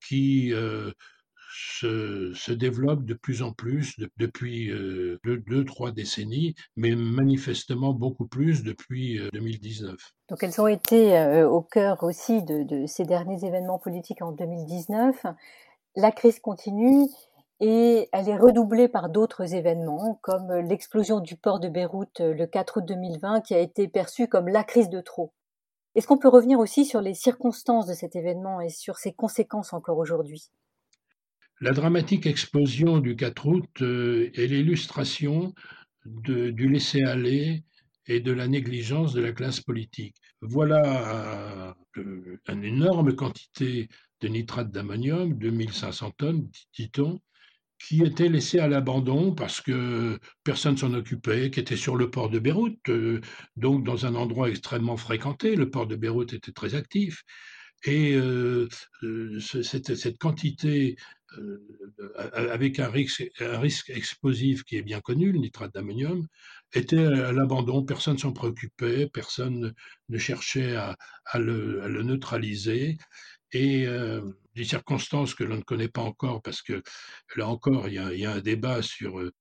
qui 0.07 0.55
euh, 0.55 0.93
se, 1.53 2.33
se, 2.35 2.53
développe 2.53 3.05
de 3.05 3.15
plus 3.15 3.43
en 3.43 3.53
plus 3.53 3.97
depuis 4.17 4.71
euh, 4.71 5.19
deux, 5.25 5.65
trois 5.65 5.91
décennies, 5.91 6.55
mais 6.77 6.95
manifestement 6.95 7.93
beaucoup 7.93 8.27
plus 8.27 8.63
depuis 8.63 9.21
2019. 9.33 9.93
Euh, 9.93 9.97
Donc 10.29 10.43
elles 10.43 10.61
ont 10.61 10.67
été 10.67 11.43
au 11.45 11.63
cœur 11.63 12.03
aussi 12.03 12.43
de, 12.43 12.63
de 12.63 12.87
ces 12.87 13.05
derniers 13.05 13.45
événements 13.45 13.79
politiques 13.79 14.23
en 14.23 14.33
2019. 14.33 15.27
La 15.97 16.13
crise 16.13 16.39
continue 16.39 17.09
et 17.61 18.09
elle 18.13 18.29
est 18.29 18.37
redoublée 18.37 18.89
par 18.89 19.11
d'autres 19.11 19.55
événements, 19.55 20.19
comme 20.23 20.51
l'explosion 20.53 21.21
du 21.21 21.37
port 21.37 21.61
de 21.61 21.69
Beyrouth 21.69 22.21
euh, 22.21 22.33
le 22.33 22.47
4 22.47 22.79
août 22.79 22.85
2020, 22.87 23.43
qui 23.43 23.55
a 23.55 23.59
été 23.59 23.87
perçue 23.87 24.29
comme 24.29 24.49
la 24.49 24.65
crise 24.65 24.89
de 24.89 25.01
trop. 25.01 25.35
Est-ce 25.95 26.07
qu'on 26.07 26.19
peut 26.19 26.29
revenir 26.29 26.59
aussi 26.59 26.87
sur 26.87 27.03
les 27.03 27.15
circonstances 27.15 27.87
de 27.87 27.93
cet 27.93 28.17
événement 28.17 28.61
et 28.61 28.71
sur 28.71 28.97
ses 28.97 29.13
conséquences 29.13 29.75
encore 29.75 29.99
aujourd'hui? 29.99 30.51
La 31.63 31.73
dramatique 31.73 32.27
explosion 32.27 33.01
du 33.01 33.17
4 33.17 33.47
août 33.47 33.69
euh, 33.83 34.31
est 34.33 34.47
l'illustration 34.47 35.55
du 36.07 36.69
laisser-aller 36.69 37.65
et 38.07 38.21
de 38.21 38.33
la 38.33 38.49
négligence 38.49 39.13
de 39.13 39.21
la 39.21 39.33
classe 39.33 39.61
politique. 39.61 40.17
Voilà 40.41 41.77
euh, 41.99 42.37
une 42.49 42.65
énorme 42.65 43.15
quantité 43.15 43.89
de 44.23 44.29
nitrate 44.29 44.71
d'ammonium, 44.71 45.35
2500 45.39 46.13
tonnes, 46.17 46.49
dit-on, 46.79 47.21
qui 47.79 48.03
était 48.05 48.31
laissé 48.31 48.59
à 48.59 48.67
l'abandon 48.67 49.35
parce 49.35 49.61
que 49.61 50.19
personne 50.43 50.79
s'en 50.79 50.95
occupait, 50.95 51.51
qui 51.51 51.61
était 51.61 51.77
sur 51.77 51.97
le 51.97 52.11
port 52.11 52.31
de 52.31 52.39
Beyrouth, 52.39 52.79
euh, 52.89 53.21
donc 53.57 53.85
dans 53.85 54.07
un 54.07 54.15
endroit 54.15 54.49
extrêmement 54.49 54.97
fréquenté. 54.97 55.57
Le 55.57 55.69
port 55.69 55.87
de 55.87 55.97
Beyrouth 55.97 56.33
était 56.33 56.53
très 56.53 56.75
actif. 56.75 57.23
Et 57.85 58.19
cette, 59.41 60.19
quantité, 60.19 60.97
avec 62.35 62.79
un 62.79 62.89
risque, 62.89 63.31
un 63.41 63.59
risque, 63.59 63.91
explosif 63.91 64.65
qui 64.65 64.77
est 64.77 64.83
bien 64.83 65.01
connu, 65.01 65.33
le 65.33 65.39
nitrate 65.39 65.73
d'ammonium, 65.75 66.27
était 66.73 67.05
à 67.05 67.33
l'abandon. 67.33 67.85
Personne 67.85 68.19
s'en 68.19 68.33
préoccupait, 68.33 69.09
personne 69.09 69.75
ne 70.09 70.19
cherchait 70.19 70.77
à, 70.77 70.97
le, 71.39 72.03
neutraliser. 72.03 72.97
Et 73.53 73.87
des 74.55 74.65
circonstances 74.65 75.35
que 75.35 75.45
l'on 75.45 75.57
ne 75.57 75.63
connaît 75.63 75.89
pas 75.89 76.03
encore, 76.03 76.43
parce 76.43 76.63
que 76.63 76.83
là 77.37 77.49
encore, 77.49 77.89
il 77.89 77.95
y 77.95 78.27
a, 78.27 78.33
un 78.33 78.41
débat 78.41 78.83
sur, 78.83 79.21
euh, 79.21 79.33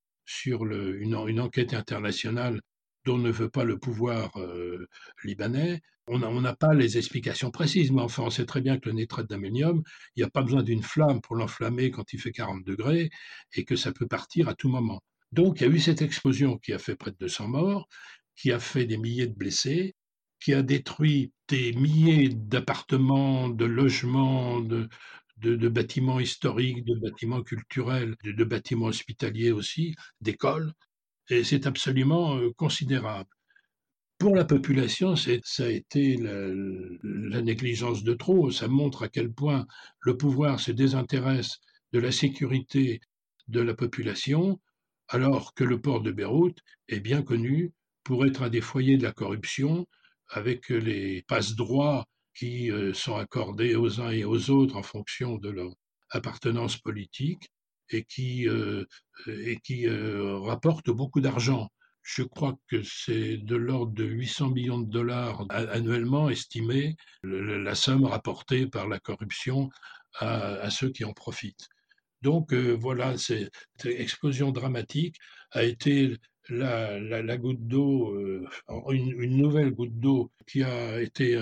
une, 0.46 1.40
enquête 1.40 1.74
internationale 1.74 2.62
dont 3.06 3.18
ne 3.18 3.32
veut 3.32 3.50
pas 3.50 3.64
le 3.64 3.78
pouvoir 3.78 4.36
euh, 4.38 4.88
libanais. 5.24 5.82
On 6.08 6.42
n'a 6.42 6.56
pas 6.56 6.74
les 6.74 6.98
explications 6.98 7.52
précises, 7.52 7.92
mais 7.92 8.02
enfin, 8.02 8.24
on 8.24 8.30
sait 8.32 8.46
très 8.46 8.62
bien 8.62 8.80
que 8.80 8.90
le 8.90 8.96
nitrate 8.96 9.30
d'ammonium, 9.30 9.84
il 10.16 10.22
n'y 10.22 10.26
a 10.26 10.30
pas 10.30 10.42
besoin 10.42 10.64
d'une 10.64 10.82
flamme 10.82 11.22
pour 11.22 11.36
l'enflammer 11.36 11.92
quand 11.92 12.14
il 12.14 12.20
fait 12.20 12.32
40 12.32 12.64
degrés 12.66 13.12
et 13.54 13.64
que 13.64 13.76
ça 13.76 13.92
peut 13.92 14.08
partir 14.08 14.50
à 14.50 14.56
tout 14.56 14.70
moment. 14.70 15.02
Donc, 15.32 15.62
il 15.62 15.68
y 15.68 15.72
a 15.72 15.74
eu 15.74 15.80
cette 15.80 16.02
explosion 16.02 16.58
qui 16.58 16.74
a 16.74 16.80
fait 16.80 16.96
près 16.96 17.12
de 17.12 17.18
200 17.20 17.50
morts, 17.50 17.88
qui 18.36 18.52
a 18.52 18.60
fait 18.60 18.86
des 18.86 18.98
milliers 18.98 19.28
de 19.28 19.36
blessés, 19.36 19.96
qui 20.40 20.54
a 20.54 20.64
détruit 20.64 21.32
des 21.48 21.74
milliers 21.74 22.30
d'appartements, 22.30 23.50
de 23.50 23.66
logements, 23.66 24.62
de, 24.62 24.90
de, 25.38 25.70
bâtiments 25.70 26.20
historiques, 26.20 26.86
de 26.86 26.96
bâtiments 26.96 27.44
culturels, 27.44 28.16
de, 28.24 28.44
bâtiments 28.44 28.88
hospitaliers 28.88 29.52
aussi, 29.52 29.96
d'écoles. 30.22 30.74
Et 31.30 31.44
c'est 31.44 31.68
absolument 31.68 32.38
euh, 32.38 32.52
considérable. 32.54 33.30
Pour 34.18 34.36
la 34.36 34.46
population, 34.46 35.16
ça 35.16 35.32
a 35.64 35.70
été 35.70 36.18
la, 36.18 36.48
la, 37.04 37.42
négligence 37.42 38.04
de 38.04 38.14
trop. 38.14 38.52
Ça 38.52 38.68
montre 38.68 39.04
à 39.04 39.08
quel 39.08 39.32
point 39.32 39.66
le 40.02 40.18
pouvoir 40.18 40.60
se 40.60 40.72
désintéresse 40.72 41.60
de 41.94 42.00
la 42.00 42.12
sécurité 42.12 43.00
de 43.48 43.62
la 43.62 43.74
population, 43.74 44.60
alors 45.08 45.54
que 45.54 45.64
le 45.64 45.80
port 45.80 46.02
de 46.02 46.12
Beyrouth 46.12 46.60
est 46.90 47.00
bien 47.00 47.22
connu 47.22 47.72
pour 48.04 48.26
être 48.26 48.44
un 48.44 48.50
des 48.50 48.62
foyers 48.62 48.98
de 48.98 49.04
la 49.04 49.14
corruption 49.14 49.88
avec 50.30 50.70
les 50.70 51.24
passe-droits 51.24 52.06
qui 52.36 52.72
euh, 52.72 52.94
sont 52.94 53.16
accordés 53.16 53.76
aux 53.76 54.02
uns 54.02 54.12
et 54.12 54.24
aux 54.24 54.50
autres 54.50 54.76
en 54.78 54.84
fonction 54.84 55.38
de 55.38 55.50
leur 55.50 55.74
appartenance 56.12 56.78
politique 56.78 57.50
et 57.90 58.04
qui, 58.04 58.48
euh, 58.48 58.86
et 59.28 59.58
qui 59.58 59.88
euh, 59.88 60.38
rapportent 60.40 60.90
beaucoup 60.90 61.22
d'argent. 61.22 61.70
Je 62.02 62.24
crois 62.24 62.58
que 62.68 62.82
c'est 62.84 63.38
de 63.38 63.56
l'ordre 63.56 63.94
de 63.94 64.06
800 64.06 64.50
millions 64.52 64.80
de 64.80 64.90
dollars 64.90 65.46
annuellement 65.50 66.30
estimé 66.30 66.96
la 67.24 67.76
somme 67.76 68.06
rapportée 68.06 68.66
par 68.66 68.88
la 68.88 69.00
corruption 69.00 69.70
à, 70.16 70.70
ceux 70.72 70.90
qui 70.90 71.06
en 71.06 71.14
profitent. 71.14 71.68
Donc 72.24 72.54
voilà, 72.54 73.16
cette 73.18 73.52
explosion 73.86 74.52
dramatique 74.52 75.18
a 75.52 75.64
été 75.64 76.18
la, 76.50 77.38
goutte 77.38 77.68
d'eau, 77.68 78.16
euh, 78.16 78.48
une, 78.90 79.38
nouvelle 79.38 79.72
goutte 79.72 80.00
d'eau 80.00 80.32
qui 80.48 80.64
a 80.64 81.00
été 81.02 81.40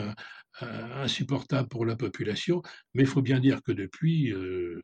insupportable 0.61 1.69
pour 1.69 1.85
la 1.85 1.95
population, 1.95 2.61
mais 2.93 3.03
il 3.03 3.09
faut 3.09 3.21
bien 3.21 3.39
dire 3.39 3.61
que 3.61 3.71
depuis, 3.71 4.31
euh, 4.31 4.81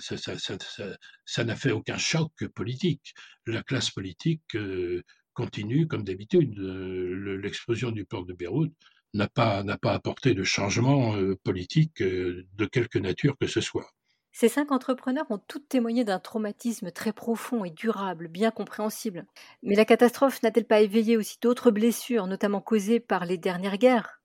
ça 0.00 1.44
n'a 1.44 1.56
fait 1.56 1.72
aucun 1.72 1.98
choc 1.98 2.32
politique. 2.54 3.14
La 3.46 3.62
classe 3.62 3.90
politique 3.90 4.54
euh, 4.54 5.02
continue 5.32 5.86
comme 5.86 6.04
d'habitude. 6.04 6.58
L'explosion 6.58 7.90
du 7.90 8.04
port 8.04 8.24
de 8.24 8.32
Beyrouth 8.32 8.72
n'a 9.12 9.28
pas, 9.28 9.62
n'a 9.62 9.78
pas 9.78 9.92
apporté 9.92 10.34
de 10.34 10.44
changement 10.44 11.16
politique 11.42 12.02
de 12.02 12.66
quelque 12.66 12.98
nature 12.98 13.36
que 13.38 13.46
ce 13.46 13.60
soit. 13.60 13.90
Ces 14.36 14.48
cinq 14.48 14.72
entrepreneurs 14.72 15.30
ont 15.30 15.38
tous 15.38 15.60
témoigné 15.60 16.02
d'un 16.02 16.18
traumatisme 16.18 16.90
très 16.90 17.12
profond 17.12 17.64
et 17.64 17.70
durable, 17.70 18.26
bien 18.26 18.50
compréhensible. 18.50 19.26
Mais 19.62 19.76
la 19.76 19.84
catastrophe 19.84 20.42
n'a-t-elle 20.42 20.66
pas 20.66 20.80
éveillé 20.80 21.16
aussi 21.16 21.38
d'autres 21.40 21.70
blessures, 21.70 22.26
notamment 22.26 22.60
causées 22.60 22.98
par 22.98 23.26
les 23.26 23.38
dernières 23.38 23.78
guerres? 23.78 24.20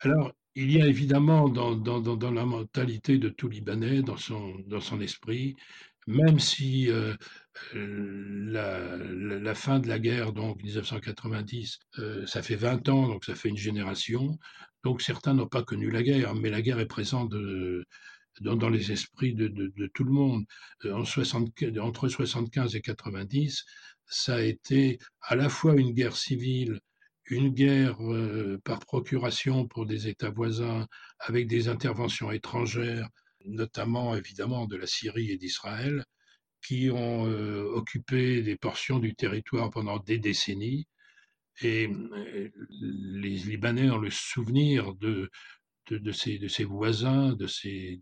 Alors, 0.00 0.32
il 0.54 0.70
y 0.72 0.82
a 0.82 0.86
évidemment 0.86 1.48
dans, 1.48 2.30
la 2.30 2.44
mentalité 2.44 3.18
de 3.18 3.28
tout 3.28 3.48
Libanais, 3.48 4.02
dans 4.02 4.16
son, 4.16 5.00
esprit, 5.00 5.56
même 6.06 6.38
si 6.40 6.90
euh, 6.90 7.14
la, 7.74 8.96
la, 8.96 9.54
fin 9.54 9.78
de 9.78 9.88
la 9.88 9.98
guerre, 9.98 10.32
donc 10.32 10.62
1990, 10.62 11.78
euh, 11.98 12.26
ça 12.26 12.42
fait 12.42 12.56
20 12.56 12.88
ans, 12.88 13.08
donc 13.08 13.24
ça 13.24 13.34
fait 13.34 13.48
une 13.48 13.56
génération, 13.56 14.38
donc 14.84 15.00
certains 15.00 15.34
n'ont 15.34 15.46
pas 15.48 15.62
connu 15.62 15.90
la 15.90 16.02
guerre, 16.02 16.34
mais 16.34 16.50
la 16.50 16.60
guerre 16.60 16.80
est 16.80 16.86
présente 16.86 17.32
dans, 18.40 18.68
les 18.68 18.92
esprits 18.92 19.34
de, 19.34 19.46
tout 19.94 20.04
le 20.04 20.12
monde. 20.12 20.44
Euh, 20.84 20.92
en 20.94 21.04
60, 21.04 21.50
entre 21.80 22.08
75 22.08 22.74
et 22.74 22.80
90, 22.80 23.64
ça 24.06 24.34
a 24.36 24.42
été 24.42 24.98
à 25.22 25.36
la 25.36 25.48
fois 25.48 25.74
une 25.74 25.92
guerre 25.92 26.16
civile, 26.16 26.80
une 27.26 27.50
guerre 27.50 28.02
euh, 28.02 28.58
par 28.64 28.80
procuration 28.80 29.66
pour 29.66 29.86
des 29.86 30.08
États 30.08 30.30
voisins, 30.30 30.86
avec 31.18 31.46
des 31.46 31.68
interventions 31.68 32.30
étrangères, 32.30 33.08
notamment 33.46 34.16
évidemment 34.16 34.66
de 34.66 34.76
la 34.76 34.86
Syrie 34.86 35.30
et 35.30 35.38
d'Israël, 35.38 36.04
qui 36.64 36.90
ont 36.90 37.26
euh, 37.26 37.64
occupé 37.74 38.42
des 38.42 38.56
portions 38.56 38.98
du 38.98 39.14
territoire 39.14 39.70
pendant 39.70 39.98
des 39.98 40.18
décennies. 40.18 40.86
Et 41.60 41.88
les 42.70 43.28
Libanais 43.28 43.90
ont 43.90 43.98
le 43.98 44.10
souvenir 44.10 44.94
de, 44.94 45.30
de, 45.90 46.64
voisins, 46.64 47.34
de 47.34 47.46
ses, 47.46 48.00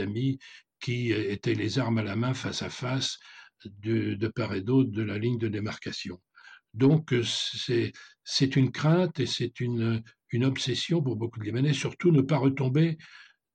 amis, 0.00 0.38
qui 0.80 1.12
étaient 1.12 1.54
les 1.54 1.78
armes 1.78 1.98
à 1.98 2.02
la 2.02 2.16
main 2.16 2.34
face 2.34 2.62
à 2.62 2.70
face 2.70 3.18
de 3.64 4.28
part 4.28 4.54
et 4.54 4.62
d'autre 4.62 4.90
de 4.90 5.02
la 5.02 5.18
ligne 5.18 5.38
de 5.38 5.48
démarcation. 5.48 6.18
Donc 6.74 7.14
c'est 7.24 8.56
une 8.56 8.72
crainte 8.72 9.20
et 9.20 9.26
c'est 9.26 9.60
une, 9.60 10.02
obsession 10.42 11.02
pour 11.02 11.16
beaucoup 11.16 11.38
de 11.38 11.44
Libanais, 11.44 11.74
surtout 11.74 12.10
ne 12.10 12.22
pas 12.22 12.38
retomber 12.38 12.96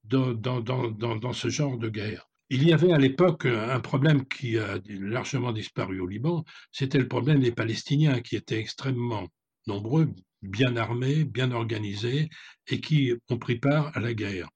dans, 0.03 1.33
ce 1.33 1.49
genre 1.49 1.77
de 1.77 1.89
guerre. 1.89 2.29
Il 2.49 2.63
y 2.63 2.71
avait 2.71 2.93
à 2.93 2.97
l'époque 2.97 3.45
un 3.45 3.79
problème 3.79 4.25
qui 4.25 4.57
a 4.57 4.79
largement 4.87 5.51
disparu 5.51 5.99
au 5.99 6.07
Liban, 6.07 6.45
c'était 6.71 6.99
le 6.99 7.07
problème 7.07 7.41
des 7.41 7.51
Palestiniens 7.51 8.21
qui 8.21 8.35
étaient 8.35 8.59
extrêmement 8.59 9.27
nombreux, 9.65 10.13
bien 10.41 10.77
armés, 10.77 11.25
bien 11.25 11.51
organisés 11.51 12.29
et 12.67 12.79
qui 12.79 13.13
ont 13.29 13.37
pris 13.37 13.59
part 13.59 13.95
à 13.97 13.99
la 13.99 14.13
guerre. 14.13 14.49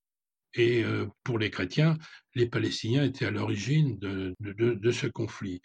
Et 0.53 0.83
euh, 0.83 1.07
pour 1.23 1.39
les 1.39 1.49
chrétiens, 1.49 1.97
les 2.35 2.47
Palestiniens 2.47 3.05
étaient 3.05 3.25
à 3.25 3.31
l'origine 3.31 3.97
de, 3.99 4.91
ce 4.91 5.07
conflit, 5.07 5.61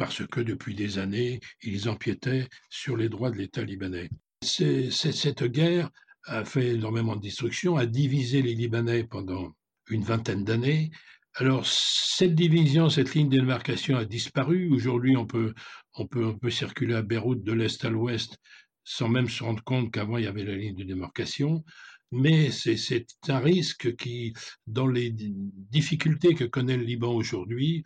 parce 0.00 0.26
que 0.26 0.40
depuis 0.40 0.74
des 0.74 0.96
années, 0.96 1.40
ils 1.62 1.90
empiétaient 1.90 2.48
sur 2.70 2.96
les 2.96 3.10
droits 3.10 3.30
de 3.30 3.36
l'État 3.36 3.62
libanais. 3.62 4.08
cette 4.40 5.44
guerre 5.44 5.90
a 6.24 6.42
fait 6.46 6.68
énormément 6.68 7.16
de 7.16 7.20
destruction, 7.20 7.76
a 7.76 7.84
divisé 7.84 8.40
les 8.40 8.54
Libanais 8.54 9.04
pendant 9.04 9.52
une 9.90 10.02
vingtaine 10.02 10.42
d'années. 10.42 10.90
Alors, 11.34 11.66
cette 11.66 12.34
division, 12.34 12.88
cette 12.88 13.14
ligne 13.14 13.28
de 13.28 13.40
démarcation 13.40 13.98
a 13.98 14.06
disparu. 14.06 14.70
Aujourd'hui, 14.70 15.18
on 15.18 15.26
peut, 15.26 15.52
on, 15.92 16.06
peut, 16.06 16.24
on 16.24 16.38
peut 16.38 16.48
circuler 16.48 16.94
à 16.94 17.02
Beyrouth 17.02 17.44
de 17.44 17.52
l'Est 17.52 17.84
à 17.84 17.90
l'Ouest 17.90 18.38
sans 18.84 19.10
même 19.10 19.28
se 19.28 19.44
rendre 19.44 19.62
compte 19.64 19.92
qu'avant 19.92 20.16
il 20.16 20.24
y 20.24 20.28
avait 20.28 20.44
la 20.44 20.56
ligne 20.56 20.76
de 20.76 20.84
démarcation. 20.84 21.62
Mais 22.10 22.50
c'est 22.50 23.06
un 23.28 23.38
risque 23.38 23.94
qui, 23.96 24.32
dans 24.66 24.86
les 24.86 25.14
difficultés 25.14 26.34
que 26.34 26.44
connaît 26.44 26.78
le 26.78 26.84
Liban 26.84 27.12
aujourd'hui, 27.12 27.84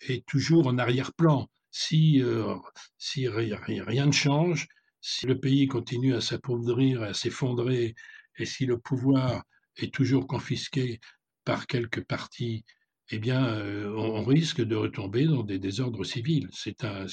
est 0.00 0.26
toujours 0.26 0.66
en 0.66 0.78
arrière-plan. 0.78 1.48
Si, 1.70 2.22
euh, 2.22 2.54
si 2.96 3.28
rien 3.28 4.06
ne 4.06 4.12
change, 4.12 4.68
si 5.00 5.26
le 5.26 5.38
pays 5.38 5.66
continue 5.66 6.14
à 6.14 6.20
s'appauvrir, 6.20 7.02
à 7.02 7.14
s'effondrer, 7.14 7.94
et 8.36 8.46
si 8.46 8.66
le 8.66 8.78
pouvoir 8.78 9.42
est 9.76 9.92
toujours 9.92 10.26
confisqué 10.26 11.00
par 11.44 11.66
quelques 11.66 12.04
partis, 12.04 12.64
eh 13.10 13.18
bien, 13.18 13.46
euh, 13.46 13.94
on, 13.96 14.22
risque 14.22 14.60
de 14.60 14.76
retomber 14.76 15.24
dans 15.24 15.42
des 15.42 15.58
désordres 15.58 16.04
civils. 16.04 16.48
C'est 16.52 16.84
un, 16.84 17.06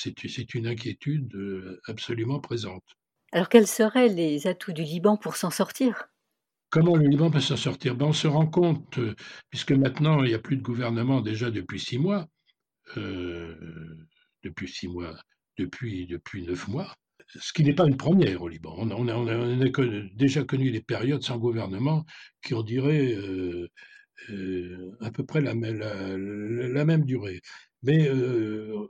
une 0.54 0.67
inquiétude 0.67 1.34
euh, 1.36 1.80
absolument 1.88 2.39
présente. 2.39 2.84
Alors 3.32 3.50
quels 3.50 3.67
seraient 3.67 4.10
les 4.10 4.48
atouts 4.48 4.74
du 4.74 4.84
Liban 4.84 5.17
pour 5.17 5.36
s'en 5.36 5.50
sortir? 5.50 6.10
Comment 6.69 6.95
le 6.95 7.08
Liban 7.08 7.32
peut 7.32 7.39
s'en 7.39 7.56
sortir? 7.56 7.95
Ben, 7.95 8.08
On 8.08 8.13
se 8.13 8.28
rend 8.28 8.48
compte, 8.48 9.00
puisque 9.50 9.71
maintenant 9.71 10.21
il 10.24 10.30
n'y 10.30 10.34
a 10.34 10.39
plus 10.39 10.58
de 10.58 10.62
gouvernement 10.62 11.21
déjà 11.21 11.50
depuis 11.50 11.80
six 11.80 11.98
mois, 11.98 12.28
euh, 12.98 13.56
depuis 14.43 14.67
six 14.67 14.88
mois, 14.88 15.15
depuis, 15.58 16.08
depuis 16.08 16.45
neuf 16.45 16.67
mois, 16.67 16.93
ce 17.28 17.54
qui 17.54 17.63
n'est 17.63 17.74
pas 17.74 17.88
une 17.88 17.98
première 17.98 18.41
au 18.41 18.48
Liban. 18.48 18.76
On 18.78 19.08
a, 19.08 20.08
déjà 20.13 20.43
connu 20.43 20.71
des 20.71 20.82
périodes 20.82 21.24
sans 21.24 21.38
gouvernement 21.38 22.06
qui, 22.43 22.54
on 22.54 22.62
dirait, 22.62 23.15
euh, 23.15 23.69
à 25.02 25.12
peu 25.12 25.26
près 25.26 25.41
la, 25.41 25.56
même 25.56 27.06
durée. 27.06 27.41
Mais 27.84 28.10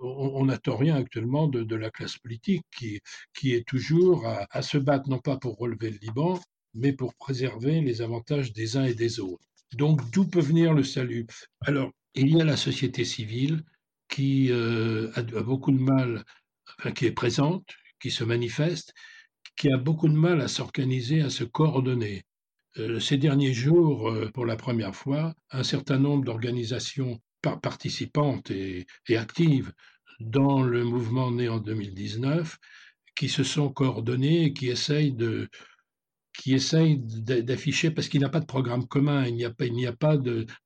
on 0.02 0.46
n'attend 0.46 0.78
rien 0.78 0.96
actuellement 0.96 1.48
de, 1.48 1.76
la 1.76 1.90
classe 1.90 2.18
politique 2.18 2.64
qui, 2.76 3.00
qui 3.34 3.54
est 3.54 3.68
toujours 3.68 4.26
à, 4.28 4.62
se 4.62 4.78
battre 4.78 5.10
non 5.10 5.20
pas 5.20 5.38
pour 5.38 5.58
relever 5.58 5.92
le 5.92 5.98
Liban, 6.02 6.40
mais 6.74 6.94
pour 6.94 7.16
préserver 7.16 7.82
les 7.82 8.02
avantages 8.02 8.54
des 8.54 8.78
uns 8.78 8.86
et 8.86 8.94
des 8.94 9.20
autres. 9.20 9.44
Donc 9.74 10.10
d'où 10.12 10.26
peut 10.26 10.42
venir 10.42 10.74
le 10.74 10.84
salut? 10.84 11.26
Alors, 11.62 11.92
il 12.14 12.30
y 12.30 12.40
a 12.40 12.46
la 12.46 12.58
société 12.58 13.04
civile 13.04 13.64
qui 14.10 14.52
a, 14.52 15.42
beaucoup 15.42 15.72
de 15.72 15.80
mal, 15.80 16.24
qui 16.96 17.06
est 17.06 17.12
présente, 17.12 17.68
qui 18.00 18.12
se 18.12 18.24
manifeste, 18.24 18.94
qui 19.58 19.72
a 19.72 19.78
beaucoup 19.78 20.08
de 20.08 20.14
mal 20.14 20.42
à 20.42 20.48
s'organiser, 20.48 21.22
à 21.22 21.30
se 21.30 21.44
coordonner. 21.44 22.24
ces 23.00 23.18
derniers 23.18 23.54
jours, 23.54 24.14
pour 24.34 24.46
la 24.46 24.56
première 24.56 24.96
fois, 24.96 25.34
un 25.52 25.64
certain 25.64 25.98
nombre 25.98 26.26
d'organisations 26.26 27.20
participantes 27.54 28.52
et, 28.52 28.88
actives 29.16 29.72
dans 30.20 30.64
le 30.64 30.84
mouvement 30.84 31.32
né 31.32 31.50
en 31.50 31.60
2019 31.60 32.58
qui 33.16 33.30
se 33.30 33.44
sont 33.44 33.70
coordonnées 33.70 34.46
et 34.46 34.54
qui 34.54 34.70
essayent 34.70 35.14
de 35.14 35.50
qui 36.38 36.54
essayent 36.54 37.00
d'afficher 37.00 37.92
parce 37.92 38.10
qu'il 38.10 38.20
n'y 38.20 38.26
a 38.26 38.30
pas 38.30 38.42
de 38.42 38.46
programme 38.46 38.86
commun, 38.88 39.26
il 39.26 39.36
n'y 39.36 39.46
a 39.46 39.52
pas, 39.52 40.18
pas 40.18 40.18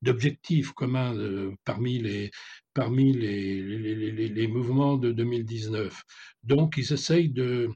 d'objectif 0.01 0.71
commun 0.71 1.15
euh, 1.15 1.53
parmi 1.63 1.99
les 1.99 2.31
parmi 2.73 3.13
les, 3.13 4.47
mouvements 4.47 4.97
de 4.97 5.11
2019. 5.11 6.03
Donc 6.43 6.75
ils 6.77 6.93
essayent 6.93 7.29
de, 7.29 7.71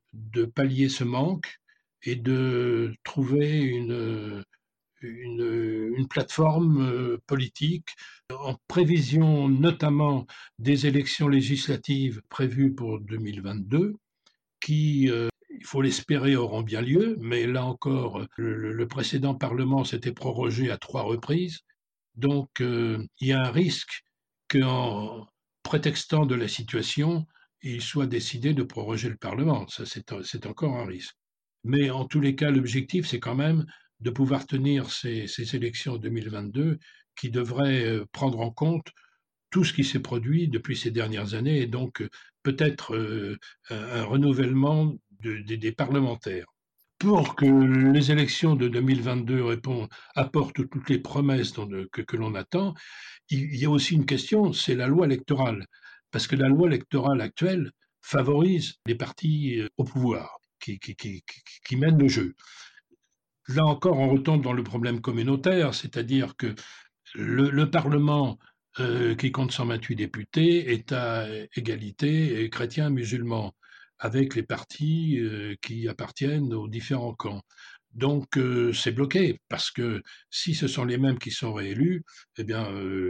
pallier 0.56 0.90
ce 0.90 1.04
manque 1.04 1.60
et 2.04 2.16
de 2.16 2.94
trouver 3.04 3.62
une, 3.62 4.44
une, 5.02 6.08
plateforme 6.10 6.82
euh, 6.82 7.18
politique 7.28 7.90
en 8.30 8.56
prévision 8.68 9.48
notamment 9.48 10.28
des 10.60 10.86
élections 10.86 11.28
législatives 11.28 12.22
prévues 12.30 12.74
pour 12.74 13.00
2022 13.00 13.96
qui, 14.64 15.10
euh, 15.10 15.28
il 15.50 15.66
faut 15.66 15.82
l'espérer, 15.82 16.36
auront 16.36 16.62
bien 16.62 16.82
lieu, 16.82 17.18
mais 17.20 17.46
là 17.46 17.66
encore, 17.66 18.26
le, 18.38 18.88
précédent 18.88 19.36
Parlement 19.36 19.84
s'était 19.84 20.14
prorogé 20.14 20.72
à 20.72 20.78
trois 20.78 21.04
reprises. 21.04 21.60
Donc, 22.16 22.62
euh, 22.62 23.06
il 23.20 23.28
y 23.28 23.34
a 23.34 23.42
un 23.42 23.52
risque 23.52 24.04
qu'en 24.50 25.28
prétextant 25.64 26.26
de 26.26 26.36
la 26.36 26.48
situation, 26.48 27.26
il 27.62 27.82
soit 27.82 28.08
décidé 28.08 28.54
de 28.54 28.64
proroger 28.64 29.10
le 29.10 29.16
Parlement. 29.16 29.68
Ça, 29.68 29.84
c'est 29.86 30.46
encore 30.46 30.78
un 30.78 30.86
risque. 30.86 31.16
Mais 31.64 31.90
en 31.90 32.06
tous 32.06 32.20
les 32.20 32.36
cas, 32.36 32.52
l'objectif, 32.52 33.08
c'est 33.08 33.20
quand 33.20 33.36
même 33.36 33.66
de 34.02 34.10
pouvoir 34.10 34.46
tenir 34.46 34.92
ces, 34.92 35.56
élections 35.56 35.98
2022 35.98 36.78
qui 37.16 37.30
devraient 37.30 37.86
euh, 37.86 38.06
prendre 38.12 38.42
en 38.42 38.52
compte 38.52 38.92
tout 39.50 39.64
ce 39.64 39.72
qui 39.72 39.84
s'est 39.84 40.00
produit 40.00 40.50
depuis 40.50 40.76
ces 40.76 40.92
dernières 40.92 41.36
années 41.36 41.62
et 41.62 41.68
donc 41.68 42.02
euh, 42.02 42.10
peut-être 42.42 42.96
euh, 42.96 43.38
un 43.70 44.04
renouvellement 44.04 44.94
des 45.22 45.72
parlementaires. 45.72 46.48
Pour 47.04 47.36
que 47.36 47.46
les 47.46 48.12
élections 48.14 48.56
de 48.56 48.70
2022 48.70 49.44
répondent, 49.44 49.90
apportent 50.16 50.54
toutes 50.54 50.90
les 50.90 51.00
promesses 51.00 51.52
que, 51.92 52.16
l'on 52.16 52.34
attend, 52.34 52.76
il 53.30 53.54
y 53.58 53.66
a 53.66 53.70
aussi 53.70 53.96
une 53.96 54.06
question, 54.06 54.54
c'est 54.54 54.74
la 54.74 54.88
loi 54.88 55.06
électorale. 55.06 55.68
Parce 56.12 56.28
que 56.28 56.38
la 56.38 56.48
loi 56.48 56.68
électorale 56.68 57.20
actuelle 57.20 57.72
favorise 58.02 58.76
les 58.86 58.96
partis 58.96 59.64
au 59.76 59.84
pouvoir 59.84 60.38
qui, 60.62 61.76
mènent 61.76 62.00
le 62.00 62.08
jeu. 62.08 62.36
Là 63.50 63.66
encore, 63.66 64.00
on 64.00 64.08
retombe 64.08 64.42
dans 64.42 64.54
le 64.54 64.64
problème 64.64 65.02
communautaire, 65.02 65.74
c'est-à-dire 65.74 66.38
que 66.38 66.56
le, 67.16 67.70
Parlement, 67.70 68.40
euh, 68.80 69.14
qui 69.16 69.34
compte 69.34 69.52
128 69.52 69.98
députés, 69.98 70.72
est 70.72 70.94
à 70.94 71.28
égalité 71.58 72.50
chrétien-musulman, 72.50 73.54
avec 74.04 74.36
les 74.36 74.44
partis 74.44 75.20
qui 75.62 75.88
appartiennent 75.88 76.54
aux 76.54 76.68
différents 76.68 77.14
camps. 77.14 77.42
Donc 77.94 78.38
c'est 78.74 78.92
bloqué 78.92 79.40
parce 79.50 79.72
que 79.72 80.02
si 80.30 80.56
ce 80.56 80.68
sont 80.68 80.86
les 80.86 80.98
mêmes 80.98 81.20
qui 81.20 81.32
sont 81.32 81.54
réélus, 81.54 82.04
eh 82.38 82.44
bien 82.44 82.66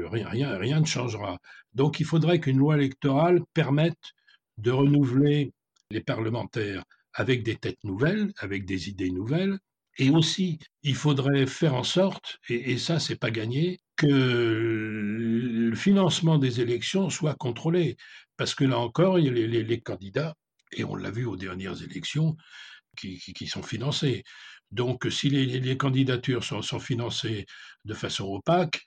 rien, 0.09 0.29
rien, 0.29 0.57
rien 0.57 0.79
ne 0.79 0.85
changera. 0.85 1.39
Donc 1.73 1.99
il 1.99 2.05
faudrait 2.05 2.39
qu'une 2.39 2.59
loi 2.59 2.75
électorale 2.75 3.41
permette 3.53 4.13
de 4.57 4.71
renouveler 4.71 5.51
les 5.89 6.01
parlementaires 6.01 6.83
avec 7.13 7.43
des 7.43 7.55
têtes 7.55 7.83
nouvelles, 7.83 8.31
avec 8.37 8.65
des 8.65 8.89
idées 8.89 9.11
nouvelles, 9.11 9.57
et 9.97 10.09
aussi, 10.09 10.59
il 10.81 10.95
faudrait 10.95 11.45
faire 11.45 11.75
en 11.75 11.83
sorte, 11.83 12.39
et, 12.49 12.77
ça, 12.77 12.99
c'est 12.99 13.15
pas 13.15 13.29
gagné, 13.31 13.79
que 13.95 14.07
le 14.07 15.75
financement 15.75 16.39
des 16.39 16.61
élections 16.61 17.09
soit 17.09 17.35
contrôlé. 17.35 17.97
Parce 18.37 18.55
que 18.55 18.63
là 18.63 18.79
encore, 18.79 19.19
y 19.19 19.29
a 19.29 19.31
les, 19.31 19.81
candidats, 19.81 20.35
et 20.77 20.83
on 20.83 20.95
l'a 20.95 21.11
vu 21.11 21.25
aux 21.25 21.37
dernières 21.37 21.81
élections, 21.83 22.35
qui, 22.95 23.47
sont 23.47 23.63
financés. 23.63 24.23
Donc, 24.71 25.07
si 25.09 25.29
les, 25.29 25.77
candidatures 25.77 26.43
sont, 26.43 26.61
sont, 26.61 26.79
financées 26.79 27.45
de 27.85 27.93
façon 27.93 28.25
opaque, 28.25 28.81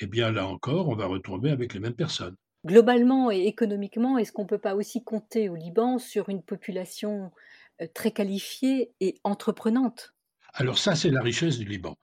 eh 0.00 0.06
bien 0.06 0.32
là 0.32 0.46
encore, 0.46 0.88
on 0.88 0.96
va 0.96 1.06
retrouver 1.06 1.50
avec 1.50 1.74
les 1.74 1.80
mêmes 1.80 1.94
personnes. 1.94 2.36
Globalement 2.64 3.30
et 3.30 3.46
économiquement, 3.46 4.18
est-ce 4.18 4.32
qu'on 4.32 4.42
ne 4.42 4.48
peut 4.48 4.58
pas 4.58 4.76
aussi 4.76 5.02
compter 5.02 5.48
au 5.48 5.56
Liban 5.56 5.98
sur 5.98 6.28
une 6.28 6.42
population 6.42 7.32
euh, 7.80 7.86
très 7.92 8.12
qualifiée 8.12 8.92
et 9.00 9.16
entreprenante? 9.24 10.14
Alors 10.54 10.78
ça, 10.78 10.94
c'est 10.94 11.10
la 11.10 11.22
richesse 11.22 11.58
du 11.58 11.64
Liban. 11.64 11.96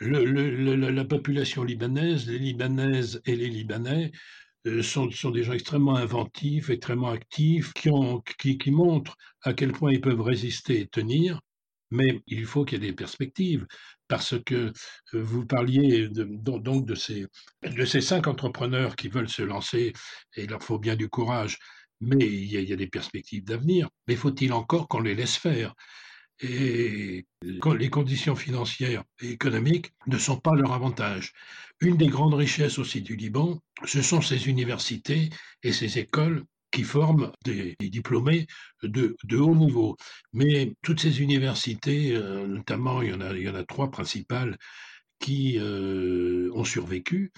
la 0.00 1.04
population 1.04 1.64
libanaise, 1.64 2.28
les 2.28 2.38
Libanaises 2.38 3.20
et 3.26 3.34
les 3.34 3.48
Libanais 3.48 4.12
euh, 4.66 4.82
sont, 4.82 5.06
des 5.30 5.42
gens 5.44 5.52
extrêmement 5.52 5.96
inventifs, 5.96 6.70
extrêmement 6.70 7.10
actifs, 7.10 7.72
qui, 7.74 7.90
montrent 8.70 9.16
à 9.42 9.52
quel 9.52 9.72
point 9.72 9.92
ils 9.92 10.00
peuvent 10.00 10.20
résister 10.20 10.80
et 10.80 10.88
tenir. 10.88 11.40
Mais 11.90 12.20
il 12.26 12.44
faut 12.44 12.64
qu'il 12.64 12.82
y 12.82 12.86
ait 12.86 12.90
des 12.90 12.96
perspectives, 12.96 13.66
parce 14.08 14.34
que 14.44 14.72
euh, 15.14 15.22
vous 15.22 15.46
parliez 15.46 16.08
donc 16.08 16.86
de 16.86 16.94
ces, 16.94 17.26
de 17.62 17.84
ces 17.84 18.00
cinq 18.00 18.26
entrepreneurs 18.26 18.94
qui 18.96 19.08
veulent 19.08 19.28
se 19.28 19.42
lancer, 19.42 19.92
et 20.36 20.44
il 20.44 20.50
leur 20.50 20.62
faut 20.62 20.78
bien 20.78 20.96
du 20.96 21.08
courage, 21.08 21.58
mais 22.00 22.18
il 22.18 22.52
y 22.52 22.72
a 22.72 22.76
des 22.76 22.86
perspectives 22.88 23.44
d'avenir. 23.44 23.88
Mais 24.06 24.16
faut-il 24.16 24.52
encore 24.52 24.88
qu'on 24.88 25.00
les 25.00 25.14
laisse 25.14 25.36
faire? 25.36 25.74
Et 26.40 27.26
les 27.44 27.90
conditions 27.90 28.36
financières 28.36 29.04
et 29.20 29.30
économiques 29.30 29.92
ne 30.06 30.18
sont 30.18 30.38
pas 30.38 30.54
leur 30.54 30.72
avantage. 30.72 31.32
Une 31.80 31.96
des 31.96 32.06
grandes 32.08 32.34
richesses 32.34 32.78
aussi 32.78 33.02
du 33.02 33.16
Liban, 33.16 33.60
ce 33.84 34.02
sont 34.02 34.20
ces 34.20 34.48
universités 34.48 35.30
et 35.62 35.72
ces 35.72 35.98
écoles 35.98 36.44
qui 36.70 36.82
forment 36.82 37.32
des, 37.44 37.76
diplômés 37.80 38.46
de, 38.82 39.16
haut 39.36 39.54
niveau. 39.54 39.96
Mais 40.32 40.74
toutes 40.82 41.00
ces 41.00 41.22
universités, 41.22 42.14
euh, 42.14 42.46
notamment, 42.46 43.02
il 43.02 43.10
y 43.10 43.14
en 43.14 43.20
a, 43.20 43.32
il 43.32 43.42
y 43.42 43.48
en 43.48 43.54
a 43.54 43.64
trois 43.64 43.90
principales 43.90 44.58
qui 45.18 45.58
euh, 45.58 46.50
ont 46.54 46.64
survécu, 46.64 47.32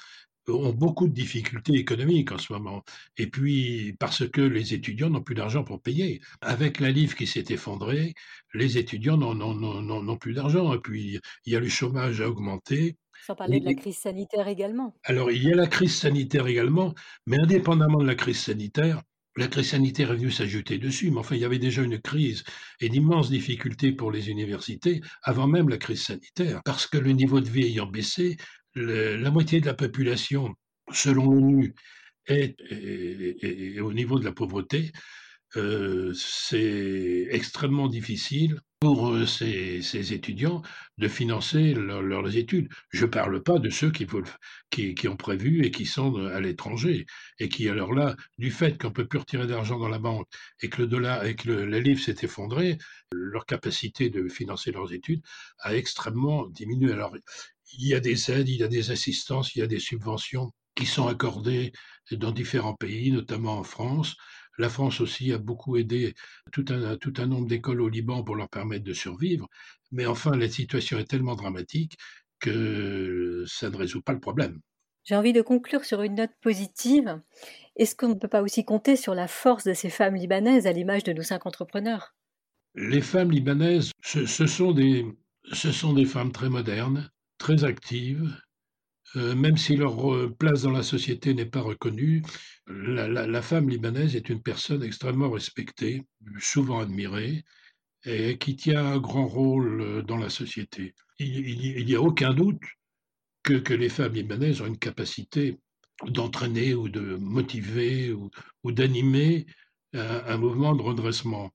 ont 0.50 0.72
beaucoup 0.72 1.08
de 1.08 1.12
difficultés 1.12 1.74
économiques 1.74 2.32
en 2.32 2.38
ce 2.38 2.52
moment. 2.52 2.82
Et 3.16 3.28
puis, 3.28 3.94
parce 3.98 4.28
que 4.28 4.40
les 4.40 4.74
étudiants 4.74 5.10
n'ont 5.10 5.22
plus 5.22 5.34
d'argent 5.34 5.64
pour 5.64 5.80
payer. 5.80 6.20
Avec 6.40 6.80
la 6.80 6.90
livre 6.90 7.14
qui 7.14 7.26
s'est 7.26 7.44
effondrée, 7.48 8.14
les 8.54 8.78
étudiants 8.78 9.16
n'ont 9.16 10.16
plus 10.16 10.34
d'argent. 10.34 10.74
Et 10.74 10.80
puis, 10.80 11.18
il 11.46 11.52
y 11.52 11.56
a 11.56 11.60
le 11.60 11.68
chômage 11.68 12.20
à 12.20 12.28
augmenter. 12.28 12.96
Sans 13.26 13.34
parler 13.34 13.60
de 13.60 13.66
la 13.66 13.74
crise 13.74 13.98
sanitaire 13.98 14.48
également. 14.48 14.94
Alors, 15.04 15.30
il 15.30 15.42
y 15.42 15.52
a 15.52 15.56
la 15.56 15.66
crise 15.66 15.94
sanitaire 15.94 16.46
également, 16.46 16.94
mais 17.26 17.38
indépendamment 17.38 17.98
de 17.98 18.06
la 18.06 18.14
crise 18.14 18.38
sanitaire, 18.38 19.02
la 19.36 19.46
crise 19.46 19.70
sanitaire 19.70 20.10
est 20.10 20.16
venue 20.16 20.32
s'ajouter 20.32 20.78
dessus, 20.78 21.10
mais 21.10 21.18
enfin, 21.18 21.36
il 21.36 21.40
y 21.40 21.44
avait 21.44 21.60
déjà 21.60 21.82
une 21.82 22.00
crise 22.00 22.42
et 22.80 22.88
d'immenses 22.88 23.30
difficultés 23.30 23.92
pour 23.92 24.10
les 24.10 24.28
universités 24.28 25.00
avant 25.22 25.46
même 25.46 25.68
la 25.68 25.78
crise 25.78 26.02
sanitaire, 26.02 26.60
parce 26.64 26.86
que 26.86 26.98
le 26.98 27.12
niveau 27.12 27.40
de 27.40 27.48
vie 27.48 27.66
ayant 27.66 27.86
baissé, 27.86 28.36
la 28.74 29.30
moitié 29.30 29.60
de 29.60 29.66
la 29.66 29.74
population, 29.74 30.54
selon 30.92 31.30
l'ONU, 31.30 31.74
est, 32.26 33.80
au 33.80 33.92
niveau 33.92 34.18
de 34.18 34.24
la 34.24 34.32
pauvreté, 34.32 34.92
euh, 35.56 36.12
c'est 36.14 37.26
extrêmement 37.30 37.88
difficile 37.88 38.60
pour 38.78 39.08
euh, 39.08 39.26
ces, 39.26 40.12
étudiants 40.12 40.62
de 40.96 41.08
financer 41.08 41.74
leurs 41.74 42.36
études. 42.36 42.68
Je 42.90 43.04
ne 43.04 43.10
parle 43.10 43.42
pas 43.42 43.58
de 43.58 43.68
ceux 43.68 43.90
qui, 43.90 44.06
ont 45.08 45.16
prévu 45.16 45.64
et 45.64 45.72
qui 45.72 45.86
sont 45.86 46.14
à 46.26 46.40
l'étranger 46.40 47.04
et 47.40 47.48
qui, 47.48 47.68
alors 47.68 47.92
là, 47.92 48.14
du 48.38 48.52
fait 48.52 48.80
qu'on 48.80 48.88
ne 48.88 48.92
peut 48.92 49.08
plus 49.08 49.18
retirer 49.18 49.46
d'argent 49.48 49.78
dans 49.78 49.88
la 49.88 49.98
banque 49.98 50.28
et 50.62 50.68
que 50.68 50.82
le 50.82 50.86
dollar 50.86 51.24
et 51.24 51.34
que 51.34 51.50
la 51.50 51.80
livre 51.80 52.00
s'est 52.00 52.16
effondrée, 52.22 52.78
leur 53.12 53.44
capacité 53.44 54.08
de 54.08 54.28
financer 54.28 54.70
leurs 54.70 54.92
études 54.92 55.22
a 55.58 55.74
extrêmement 55.74 56.46
diminué. 56.46 56.92
Alors, 56.92 57.16
il 57.78 57.86
y 57.88 57.94
a 57.94 58.00
des 58.00 58.30
aides, 58.30 58.48
il 58.48 58.56
y 58.56 58.62
a 58.62 58.68
des 58.68 58.90
assistances, 58.90 59.54
il 59.54 59.60
y 59.60 59.62
a 59.62 59.66
des 59.66 59.78
subventions 59.78 60.50
qui 60.74 60.86
sont 60.86 61.06
accordées 61.06 61.72
dans 62.12 62.32
différents 62.32 62.74
pays, 62.74 63.10
notamment 63.12 63.58
en 63.58 63.64
France. 63.64 64.16
La 64.58 64.68
France 64.68 65.00
aussi 65.00 65.32
a 65.32 65.38
beaucoup 65.38 65.76
aidé 65.76 66.14
tout 66.52 66.64
un, 66.68 66.96
tout 66.96 67.14
un 67.18 67.26
nombre 67.26 67.46
d'écoles 67.46 67.80
au 67.80 67.88
Liban 67.88 68.22
pour 68.22 68.36
leur 68.36 68.48
permettre 68.48 68.84
de 68.84 68.92
survivre. 68.92 69.48
Mais 69.90 70.06
enfin, 70.06 70.36
la 70.36 70.48
situation 70.48 70.98
est 70.98 71.08
tellement 71.08 71.34
dramatique 71.34 71.96
que 72.40 73.44
ça 73.46 73.70
ne 73.70 73.76
résout 73.76 74.02
pas 74.02 74.12
le 74.12 74.20
problème. 74.20 74.60
J'ai 75.04 75.16
envie 75.16 75.32
de 75.32 75.42
conclure 75.42 75.84
sur 75.84 76.02
une 76.02 76.16
note 76.16 76.30
positive. 76.40 77.20
Est-ce 77.76 77.94
qu'on 77.94 78.08
ne 78.08 78.14
peut 78.14 78.28
pas 78.28 78.42
aussi 78.42 78.64
compter 78.64 78.96
sur 78.96 79.14
la 79.14 79.28
force 79.28 79.64
de 79.64 79.74
ces 79.74 79.90
femmes 79.90 80.14
libanaises 80.14 80.66
à 80.66 80.72
l'image 80.72 81.04
de 81.04 81.12
nos 81.12 81.22
cinq 81.22 81.46
entrepreneurs? 81.46 82.14
Les 82.74 83.00
femmes 83.00 83.30
libanaises, 83.30 83.92
ce, 84.02 84.24
sont 84.26 84.72
des, 84.72 85.06
ce 85.52 85.72
sont 85.72 85.92
des 85.92 86.04
femmes 86.04 86.32
très 86.32 86.48
modernes, 86.48 87.10
très 87.40 87.64
actives, 87.64 88.30
euh, 89.16 89.34
même 89.34 89.56
si 89.56 89.74
leur 89.74 90.14
euh, 90.14 90.32
place 90.38 90.62
dans 90.62 90.70
la 90.70 90.84
société 90.84 91.34
n'est 91.34 91.46
pas 91.56 91.62
reconnue, 91.62 92.22
la, 92.68 93.42
femme 93.42 93.68
libanaise 93.68 94.14
est 94.14 94.28
une 94.28 94.42
personne 94.42 94.84
extrêmement 94.84 95.30
respectée, 95.30 96.04
souvent 96.38 96.78
admirée, 96.78 97.44
et 98.04 98.38
qui 98.38 98.54
tient 98.54 98.84
un 98.84 98.98
grand 98.98 99.26
rôle 99.26 99.80
euh, 99.80 100.02
dans 100.02 100.18
la 100.18 100.30
société. 100.30 100.94
Il 101.18 101.84
n'y 101.86 101.94
a 101.96 102.00
aucun 102.00 102.32
doute 102.32 102.62
que, 103.42 103.74
les 103.74 103.88
femmes 103.88 104.14
libanaises 104.14 104.60
ont 104.60 104.66
une 104.66 104.78
capacité 104.78 105.58
d'entraîner 106.06 106.74
ou 106.74 106.88
de 106.88 107.16
motiver 107.16 108.12
ou, 108.12 108.30
d'animer 108.72 109.46
un, 109.92 110.36
mouvement 110.38 110.74
de 110.74 110.82
redressement. 110.82 111.50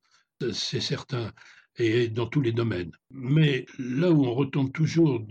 C'est 0.52 0.82
certain 0.82 1.32
et 1.78 2.08
dans 2.08 2.28
tous 2.28 2.42
les 2.42 2.52
domaines. 2.52 2.92
Mais 3.12 3.66
là 3.78 4.12
où 4.12 4.26
on 4.26 4.34
retombe 4.34 4.72
toujours 4.72 5.26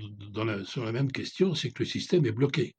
sur 0.64 0.84
la 0.84 0.92
même 0.92 1.12
question, 1.12 1.54
c'est 1.54 1.70
que 1.70 1.82
le 1.82 1.88
système 1.88 2.26
est 2.26 2.32
bloqué. 2.32 2.74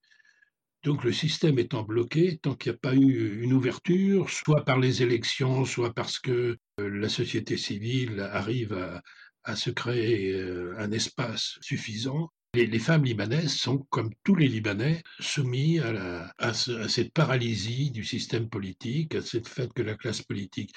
Donc 0.84 1.04
le 1.04 1.12
système 1.12 1.58
étant 1.58 1.82
bloqué, 1.82 2.38
tant 2.38 2.54
qu'il 2.54 2.72
n'y 2.72 2.76
a 2.76 2.80
pas 2.80 2.94
eu 2.94 3.42
une 3.42 3.54
ouverture, 3.54 4.30
soit 4.30 4.64
par 4.66 4.80
les 4.80 5.02
élections, 5.02 5.66
soit 5.66 5.94
parce 5.94 6.20
que 6.20 6.58
euh, 6.80 6.90
la 6.90 7.10
société 7.10 7.58
civile 7.58 8.20
arrive 8.20 9.02
à, 9.44 9.56
se 9.56 9.72
créer 9.72 10.34
euh, 10.34 10.76
un 10.78 10.92
espace 10.92 11.58
suffisant, 11.62 12.30
les, 12.54 12.80
femmes 12.80 13.04
libanaises 13.04 13.54
sont, 13.54 13.80
comme 13.90 14.12
tous 14.24 14.36
les 14.36 14.48
Libanais, 14.48 15.04
soumis 15.20 15.80
à, 15.80 16.34
à 16.38 16.54
cette 16.54 17.12
paralysie 17.12 17.92
du 17.92 18.06
système 18.06 18.48
politique, 18.48 19.16
à 19.16 19.22
cette 19.22 19.50
fait 19.50 19.72
que 19.74 19.82
la 19.82 19.96
classe 19.96 20.22
politique 20.22 20.74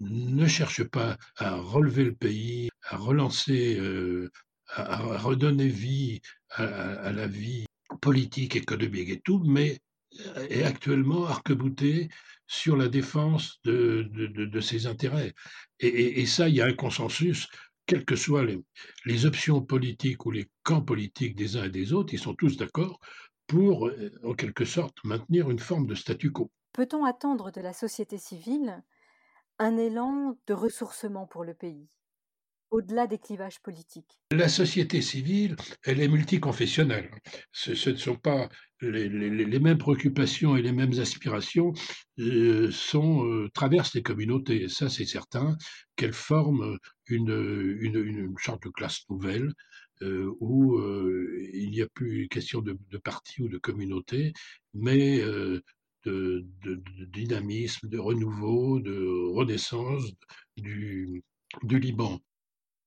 ne 0.00 0.46
cherche 0.46 0.84
pas 0.84 1.16
à 1.36 1.56
relever 1.56 2.04
le 2.04 2.14
pays, 2.14 2.70
à 2.82 2.96
relancer, 2.96 3.78
euh, 3.78 4.30
à, 4.68 5.18
redonner 5.18 5.68
vie 5.68 6.20
à, 6.50 7.12
la 7.12 7.26
vie 7.26 7.66
politique, 8.00 8.56
économique 8.56 9.08
et 9.08 9.20
tout, 9.20 9.42
mais 9.44 9.78
est 10.50 10.62
actuellement 10.62 11.26
arc-bouté 11.26 12.08
sur 12.46 12.76
la 12.76 12.88
défense 12.88 13.60
de, 13.64 14.60
ses 14.60 14.86
intérêts. 14.86 15.34
Et, 15.80 16.26
ça, 16.26 16.48
il 16.48 16.56
y 16.56 16.60
a 16.60 16.66
un 16.66 16.72
consensus, 16.72 17.48
quelles 17.86 18.04
que 18.04 18.16
soient 18.16 18.44
les, 18.44 18.58
les, 19.04 19.26
options 19.26 19.62
politiques 19.62 20.26
ou 20.26 20.30
les 20.30 20.48
camps 20.62 20.82
politiques 20.82 21.36
des 21.36 21.56
uns 21.56 21.64
et 21.64 21.70
des 21.70 21.92
autres, 21.92 22.14
ils 22.14 22.18
sont 22.18 22.34
tous 22.34 22.56
d'accord 22.56 23.00
pour, 23.46 23.88
euh, 23.88 24.12
en 24.24 24.34
quelque 24.34 24.64
sorte, 24.64 24.96
maintenir 25.04 25.50
une 25.50 25.58
forme 25.58 25.86
de 25.86 25.94
statu 25.94 26.30
quo. 26.30 26.50
Peut-on 26.72 27.04
attendre 27.04 27.50
de 27.50 27.60
la 27.60 27.72
société 27.72 28.18
civile 28.18 28.82
un 29.58 29.76
élan 29.76 30.38
de 30.46 30.54
ressourcement 30.54 31.26
pour 31.26 31.44
le 31.44 31.54
pays, 31.54 31.88
au-delà 32.70 33.06
des 33.06 33.18
clivages 33.18 33.60
politiques. 33.60 34.20
La 34.30 34.48
société 34.48 35.02
civile, 35.02 35.56
elle 35.84 36.00
est 36.00 36.08
multiconfessionnelle. 36.08 37.10
Ce, 37.52 37.90
ne 37.90 37.96
sont 37.96 38.16
pas 38.16 38.48
les, 38.80 39.58
mêmes 39.58 39.78
préoccupations 39.78 40.56
et 40.56 40.62
les 40.62 40.72
mêmes 40.72 40.98
aspirations 41.00 41.72
euh, 42.18 42.70
sont, 42.70 43.26
euh, 43.26 43.48
traversent 43.52 43.94
les 43.94 44.02
communautés. 44.02 44.68
ça, 44.68 44.88
c'est 44.88 45.06
certain 45.06 45.56
qu'elles 45.96 46.12
forment 46.12 46.78
une, 47.06 47.76
une, 47.80 48.34
sorte 48.38 48.62
de 48.64 48.70
classe 48.70 49.00
nouvelle 49.08 49.52
euh, 50.02 50.32
où 50.38 50.78
il 51.52 51.70
n'y 51.70 51.82
a 51.82 51.88
plus 51.88 52.28
question 52.28 52.60
de, 52.60 52.78
de 52.90 52.98
parti 52.98 53.42
ou 53.42 53.48
de 53.48 53.58
communauté, 53.58 54.32
mais 54.74 55.20
de, 56.04 56.44
dynamisme, 57.12 57.88
de 57.88 57.98
renouveau, 57.98 58.80
de 58.80 59.32
renaissance, 59.34 60.04
du, 60.56 61.22
Liban. 61.62 62.20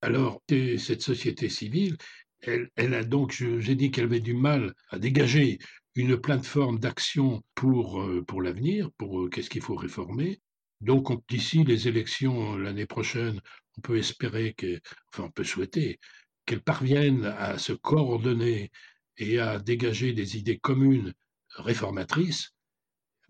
Alors, 0.02 0.42
cette 0.50 1.02
société 1.02 1.50
civile, 1.50 1.98
elle, 2.42 2.94
a 2.94 3.04
donc, 3.04 3.32
j'ai 3.32 3.76
dit 3.76 3.92
qu'elle 3.92 4.06
avait 4.06 4.20
du 4.20 4.34
mal 4.34 4.74
à 4.90 5.00
dégager 5.00 5.60
une 5.96 6.18
plateforme 6.18 6.80
d'action 6.80 7.44
pour, 7.54 8.02
euh, 8.02 8.24
pour 8.24 8.42
l'avenir, 8.42 8.90
pour 8.98 9.22
euh, 9.22 9.30
qu'est-ce 9.30 9.50
qu'il 9.50 9.62
faut 9.62 9.76
réformer. 9.76 10.40
Donc, 10.80 11.10
d'ici 11.28 11.64
les 11.64 11.88
élections 11.88 12.58
l'année 12.58 12.86
prochaine, 12.86 13.42
on 13.78 13.82
peut 13.82 13.98
espérer 13.98 14.56
enfin, 15.12 15.26
on 15.26 15.32
peut 15.32 15.44
souhaiter 15.44 16.00
qu'elle 16.46 16.62
parvienne 16.62 17.26
à 17.26 17.58
se 17.58 17.74
coordonner 17.74 18.72
et 19.18 19.40
à 19.40 19.60
dégager 19.60 20.14
des 20.14 20.38
idées 20.38 20.58
communes 20.58 21.14
réformatrices, 21.56 22.52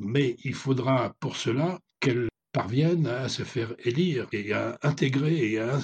mais 0.02 0.36
il 0.44 0.56
faudra 0.56 1.16
pour 1.20 1.38
cela 1.38 1.80
qu'elle 2.00 2.28
parvienne 2.52 3.08
à 3.08 3.30
se 3.30 3.44
faire 3.44 3.74
élire 3.80 4.28
et 4.34 4.52
à 4.52 4.78
intégrer 4.82 5.52
et 5.52 5.60
à, 5.60 5.80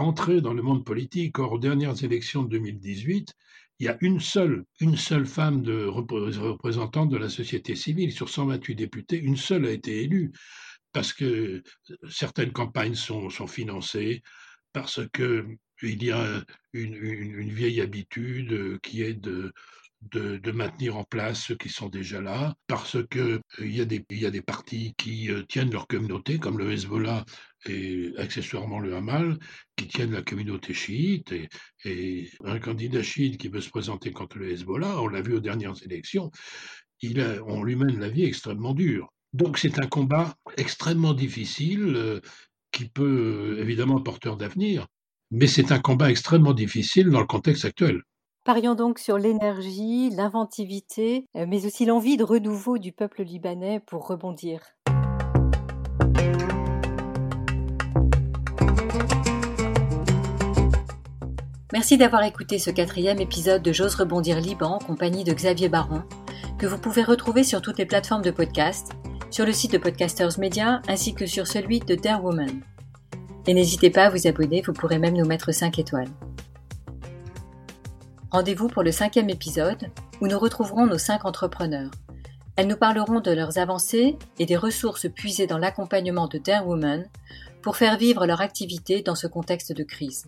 entrer 0.00 0.40
dans 0.40 0.54
le 0.54 0.62
monde 0.62 0.84
politique. 0.84 1.38
Or, 1.38 1.52
aux 1.52 1.58
dernières 1.58 2.02
élections 2.02 2.42
de 2.42 2.48
2018, 2.48 3.32
il 3.78 3.86
y 3.86 3.88
a 3.88 3.96
une 4.00 4.18
seule, 4.18 4.64
une 4.80 4.96
seule 4.96 5.26
femme 5.26 5.62
de 5.62 5.84
représentante 5.84 7.10
de 7.10 7.16
la 7.16 7.28
société 7.28 7.76
civile 7.76 8.12
sur 8.12 8.28
128 8.28 8.74
députés, 8.74 9.18
une 9.18 9.36
seule 9.36 9.66
a 9.66 9.70
été 9.70 10.02
élue 10.02 10.32
parce 10.92 11.12
que 11.12 11.62
certaines 12.10 12.52
campagnes 12.52 12.94
sont, 12.94 13.30
sont 13.30 13.46
financées, 13.46 14.22
parce 14.72 15.00
que 15.12 15.46
il 15.82 16.02
y 16.02 16.10
a 16.10 16.42
une, 16.72 16.94
une 16.94 17.52
vieille 17.52 17.80
habitude 17.80 18.80
qui 18.82 19.02
est 19.02 19.14
de, 19.14 19.52
de, 20.02 20.52
maintenir 20.52 20.96
en 20.96 21.04
place 21.04 21.44
ceux 21.44 21.56
qui 21.56 21.68
sont 21.68 21.88
déjà 21.88 22.20
là, 22.20 22.54
parce 22.66 22.96
qu'il 23.10 23.20
euh, 23.20 23.66
y, 23.66 23.80
a 23.80 23.84
des, 23.84 24.04
y 24.10 24.26
a 24.26 24.30
des 24.30 24.42
partis 24.42 24.94
qui 24.96 25.30
euh, 25.30 25.42
tiennent 25.48 25.70
leur 25.70 25.86
communauté, 25.86 26.38
comme 26.38 26.58
le 26.58 26.72
Hezbollah 26.72 27.24
et 27.66 28.12
accessoirement 28.16 28.78
le 28.78 28.94
Hamal, 28.94 29.38
qui 29.76 29.88
tiennent 29.88 30.12
la 30.12 30.22
communauté 30.22 30.72
chiite. 30.72 31.32
Et, 31.84 32.30
un 32.44 32.58
candidat 32.58 33.02
chiite 33.02 33.38
qui 33.38 33.48
veut 33.48 33.60
se 33.60 33.70
présenter 33.70 34.10
contre 34.10 34.38
le 34.38 34.50
Hezbollah, 34.50 35.00
on 35.00 35.08
l'a 35.08 35.20
vu 35.20 35.34
aux 35.34 35.40
dernières 35.40 35.82
élections, 35.84 36.30
il 37.00 37.20
on 37.46 37.62
lui 37.62 37.76
mène 37.76 37.98
la 37.98 38.08
vie 38.08 38.24
extrêmement 38.24 38.74
dure. 38.74 39.12
Donc 39.32 39.58
c'est 39.58 39.78
un 39.78 39.86
combat 39.86 40.34
extrêmement 40.56 41.14
difficile, 41.14 41.94
euh, 41.96 42.20
qui 42.72 42.88
peut 42.88 43.58
évidemment 43.60 44.00
porteur 44.00 44.36
d'avenir, 44.36 44.86
mais 45.30 45.46
c'est 45.46 45.72
un 45.72 45.78
combat 45.78 46.10
extrêmement 46.10 46.54
difficile 46.54 47.08
dans 47.10 47.20
le 47.20 47.26
contexte 47.26 47.64
actuel. 47.64 48.02
Parions 48.48 48.74
donc 48.74 48.98
sur 48.98 49.18
l'énergie, 49.18 50.08
l'inventivité, 50.08 51.26
euh, 51.36 51.44
mais 51.46 51.66
aussi 51.66 51.84
l'envie 51.84 52.16
de 52.16 52.24
renouveau 52.24 52.78
du 52.78 52.92
peuple 52.92 53.22
libanais 53.22 53.78
pour 53.78 54.06
rebondir. 54.06 54.62
Merci 61.74 61.98
d'avoir 61.98 62.22
écouté 62.22 62.58
ce 62.58 62.70
quatrième 62.70 63.20
épisode 63.20 63.60
de 63.60 63.70
J'ose 63.70 63.96
rebondir 63.96 64.40
Liban 64.40 64.76
en 64.76 64.78
compagnie 64.78 65.24
de 65.24 65.34
Xavier 65.34 65.68
Baron, 65.68 66.02
que 66.58 66.66
vous 66.66 66.78
pouvez 66.78 67.02
retrouver 67.02 67.44
sur 67.44 67.60
toutes 67.60 67.76
les 67.76 67.84
plateformes 67.84 68.22
de 68.22 68.30
podcast, 68.30 68.92
sur 69.30 69.44
le 69.44 69.52
site 69.52 69.72
de 69.72 69.78
Podcasters 69.78 70.38
Media 70.38 70.80
ainsi 70.88 71.12
que 71.12 71.26
sur 71.26 71.46
celui 71.46 71.80
de 71.80 71.96
Dare 71.96 72.24
Woman. 72.24 72.62
Et 73.46 73.52
n'hésitez 73.52 73.90
pas 73.90 74.04
à 74.04 74.08
vous 74.08 74.26
abonner, 74.26 74.62
vous 74.62 74.72
pourrez 74.72 74.98
même 74.98 75.18
nous 75.18 75.26
mettre 75.26 75.52
5 75.52 75.78
étoiles. 75.78 76.08
Rendez-vous 78.30 78.68
pour 78.68 78.82
le 78.82 78.92
cinquième 78.92 79.30
épisode 79.30 79.90
où 80.20 80.26
nous 80.26 80.38
retrouverons 80.38 80.86
nos 80.86 80.98
cinq 80.98 81.24
entrepreneurs. 81.24 81.90
Elles 82.56 82.66
nous 82.66 82.76
parleront 82.76 83.20
de 83.20 83.30
leurs 83.30 83.56
avancées 83.56 84.18
et 84.38 84.44
des 84.44 84.56
ressources 84.56 85.08
puisées 85.08 85.46
dans 85.46 85.56
l'accompagnement 85.56 86.26
de 86.26 86.36
Dare 86.36 86.68
Woman 86.68 87.06
pour 87.62 87.76
faire 87.76 87.96
vivre 87.96 88.26
leur 88.26 88.42
activité 88.42 89.00
dans 89.00 89.14
ce 89.14 89.26
contexte 89.26 89.72
de 89.72 89.82
crise. 89.82 90.26